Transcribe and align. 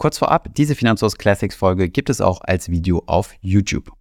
Kurz 0.00 0.16
vorab, 0.16 0.48
diese 0.54 0.74
Finanzhaus 0.74 1.18
Classics 1.18 1.54
Folge 1.54 1.90
gibt 1.90 2.08
es 2.08 2.22
auch 2.22 2.40
als 2.40 2.70
Video 2.70 3.02
auf 3.04 3.34
YouTube. 3.42 3.92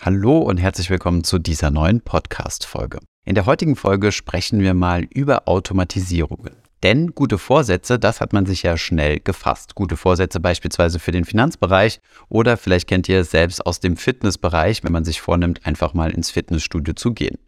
Hallo 0.00 0.38
und 0.38 0.58
herzlich 0.58 0.88
willkommen 0.88 1.24
zu 1.24 1.40
dieser 1.40 1.72
neuen 1.72 2.00
Podcast-Folge. 2.00 3.00
In 3.24 3.34
der 3.34 3.44
heutigen 3.44 3.74
Folge 3.74 4.12
sprechen 4.12 4.60
wir 4.60 4.72
mal 4.72 5.02
über 5.02 5.48
Automatisierungen. 5.48 6.54
Denn 6.84 7.08
gute 7.08 7.38
Vorsätze, 7.38 7.98
das 7.98 8.20
hat 8.20 8.32
man 8.32 8.46
sich 8.46 8.62
ja 8.62 8.76
schnell 8.76 9.18
gefasst. 9.18 9.74
Gute 9.74 9.96
Vorsätze 9.96 10.38
beispielsweise 10.38 11.00
für 11.00 11.10
den 11.10 11.24
Finanzbereich 11.24 11.98
oder 12.28 12.56
vielleicht 12.56 12.86
kennt 12.86 13.08
ihr 13.08 13.18
es 13.18 13.32
selbst 13.32 13.66
aus 13.66 13.80
dem 13.80 13.96
Fitnessbereich, 13.96 14.84
wenn 14.84 14.92
man 14.92 15.04
sich 15.04 15.20
vornimmt, 15.20 15.66
einfach 15.66 15.92
mal 15.92 16.12
ins 16.12 16.30
Fitnessstudio 16.30 16.94
zu 16.94 17.12
gehen. 17.12 17.38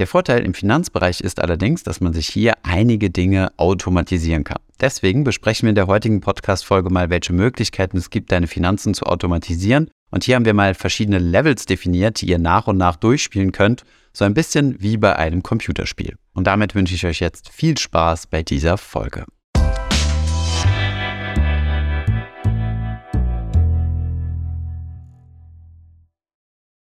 Der 0.00 0.08
Vorteil 0.08 0.44
im 0.44 0.54
Finanzbereich 0.54 1.20
ist 1.20 1.40
allerdings, 1.40 1.84
dass 1.84 2.00
man 2.00 2.12
sich 2.12 2.26
hier 2.26 2.54
einige 2.64 3.10
Dinge 3.10 3.52
automatisieren 3.56 4.42
kann. 4.42 4.58
Deswegen 4.80 5.22
besprechen 5.22 5.66
wir 5.66 5.70
in 5.70 5.76
der 5.76 5.86
heutigen 5.86 6.20
Podcast-Folge 6.20 6.90
mal, 6.90 7.10
welche 7.10 7.32
Möglichkeiten 7.32 7.96
es 7.96 8.10
gibt, 8.10 8.32
deine 8.32 8.48
Finanzen 8.48 8.92
zu 8.94 9.06
automatisieren. 9.06 9.88
Und 10.10 10.24
hier 10.24 10.34
haben 10.34 10.44
wir 10.44 10.54
mal 10.54 10.74
verschiedene 10.74 11.18
Levels 11.18 11.66
definiert, 11.66 12.20
die 12.20 12.26
ihr 12.26 12.38
nach 12.38 12.66
und 12.66 12.76
nach 12.76 12.96
durchspielen 12.96 13.52
könnt, 13.52 13.84
so 14.12 14.24
ein 14.24 14.34
bisschen 14.34 14.80
wie 14.80 14.96
bei 14.96 15.14
einem 15.16 15.42
Computerspiel. 15.42 16.16
Und 16.32 16.46
damit 16.46 16.74
wünsche 16.74 16.94
ich 16.94 17.06
euch 17.06 17.20
jetzt 17.20 17.50
viel 17.50 17.78
Spaß 17.78 18.26
bei 18.26 18.42
dieser 18.42 18.78
Folge. 18.78 19.24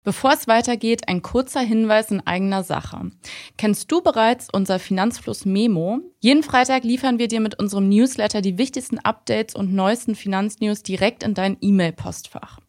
Bevor 0.06 0.32
es 0.34 0.46
weitergeht, 0.46 1.08
ein 1.08 1.20
kurzer 1.20 1.62
Hinweis 1.62 2.12
in 2.12 2.24
eigener 2.24 2.62
Sache. 2.62 3.10
Kennst 3.58 3.90
du 3.90 4.02
bereits 4.02 4.46
unser 4.52 4.78
Finanzfluss 4.78 5.44
Memo? 5.44 5.98
Jeden 6.20 6.44
Freitag 6.44 6.84
liefern 6.84 7.18
wir 7.18 7.26
dir 7.26 7.40
mit 7.40 7.58
unserem 7.58 7.88
Newsletter 7.88 8.40
die 8.40 8.56
wichtigsten 8.56 9.00
Updates 9.00 9.56
und 9.56 9.74
neuesten 9.74 10.14
Finanznews 10.14 10.84
direkt 10.84 11.24
in 11.24 11.34
dein 11.34 11.56
E-Mail-Postfach. 11.60 12.60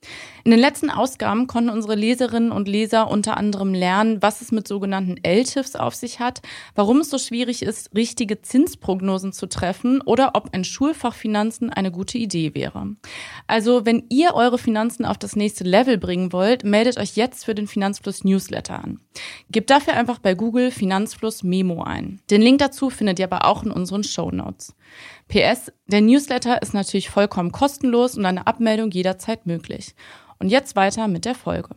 In 0.47 0.51
den 0.51 0.61
letzten 0.61 0.89
Ausgaben 0.89 1.47
konnten 1.47 1.69
unsere 1.69 1.95
Leserinnen 1.95 2.53
und 2.53 2.69
Leser 2.69 3.11
unter 3.11 3.35
anderem 3.35 3.73
lernen, 3.73 4.21
was 4.21 4.39
es 4.39 4.53
mit 4.53 4.65
sogenannten 4.65 5.17
LTIFs 5.21 5.75
auf 5.75 5.93
sich 5.93 6.21
hat, 6.21 6.41
warum 6.73 7.01
es 7.01 7.09
so 7.09 7.17
schwierig 7.17 7.63
ist, 7.63 7.93
richtige 7.93 8.41
Zinsprognosen 8.41 9.33
zu 9.33 9.47
treffen 9.47 9.99
oder 9.99 10.35
ob 10.35 10.53
ein 10.53 10.63
Schulfach 10.63 11.15
Finanzen 11.15 11.69
eine 11.69 11.91
gute 11.91 12.17
Idee 12.17 12.55
wäre. 12.55 12.95
Also, 13.47 13.85
wenn 13.85 14.05
ihr 14.07 14.35
eure 14.35 14.57
Finanzen 14.57 15.03
auf 15.03 15.17
das 15.17 15.35
nächste 15.35 15.65
Level 15.65 15.97
bringen 15.97 16.31
wollt, 16.31 16.63
meldet 16.63 16.97
euch 16.97 17.17
jetzt 17.17 17.43
für 17.43 17.53
den 17.53 17.67
Finanzfluss 17.67 18.23
Newsletter 18.23 18.81
an. 18.81 19.01
Gebt 19.51 19.69
dafür 19.69 19.95
einfach 19.95 20.19
bei 20.19 20.33
Google 20.33 20.71
Finanzfluss 20.71 21.43
Memo 21.43 21.83
ein. 21.83 22.21
Den 22.29 22.41
Link 22.41 22.59
dazu 22.59 22.89
findet 22.89 23.19
ihr 23.19 23.25
aber 23.25 23.43
auch 23.43 23.63
in 23.63 23.71
unseren 23.71 24.05
Show 24.05 24.31
Notes. 24.31 24.73
PS, 25.27 25.71
der 25.87 26.01
Newsletter 26.01 26.61
ist 26.61 26.73
natürlich 26.73 27.09
vollkommen 27.09 27.51
kostenlos 27.51 28.17
und 28.17 28.25
eine 28.25 28.47
Abmeldung 28.47 28.91
jederzeit 28.91 29.45
möglich. 29.45 29.93
Und 30.39 30.49
jetzt 30.49 30.75
weiter 30.75 31.07
mit 31.07 31.25
der 31.25 31.35
Folge. 31.35 31.69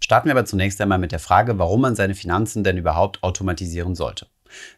Starten 0.00 0.28
wir 0.28 0.36
aber 0.36 0.44
zunächst 0.44 0.80
einmal 0.80 0.98
mit 0.98 1.12
der 1.12 1.18
Frage, 1.18 1.58
warum 1.58 1.80
man 1.80 1.96
seine 1.96 2.14
Finanzen 2.14 2.62
denn 2.62 2.76
überhaupt 2.76 3.22
automatisieren 3.22 3.94
sollte. 3.94 4.26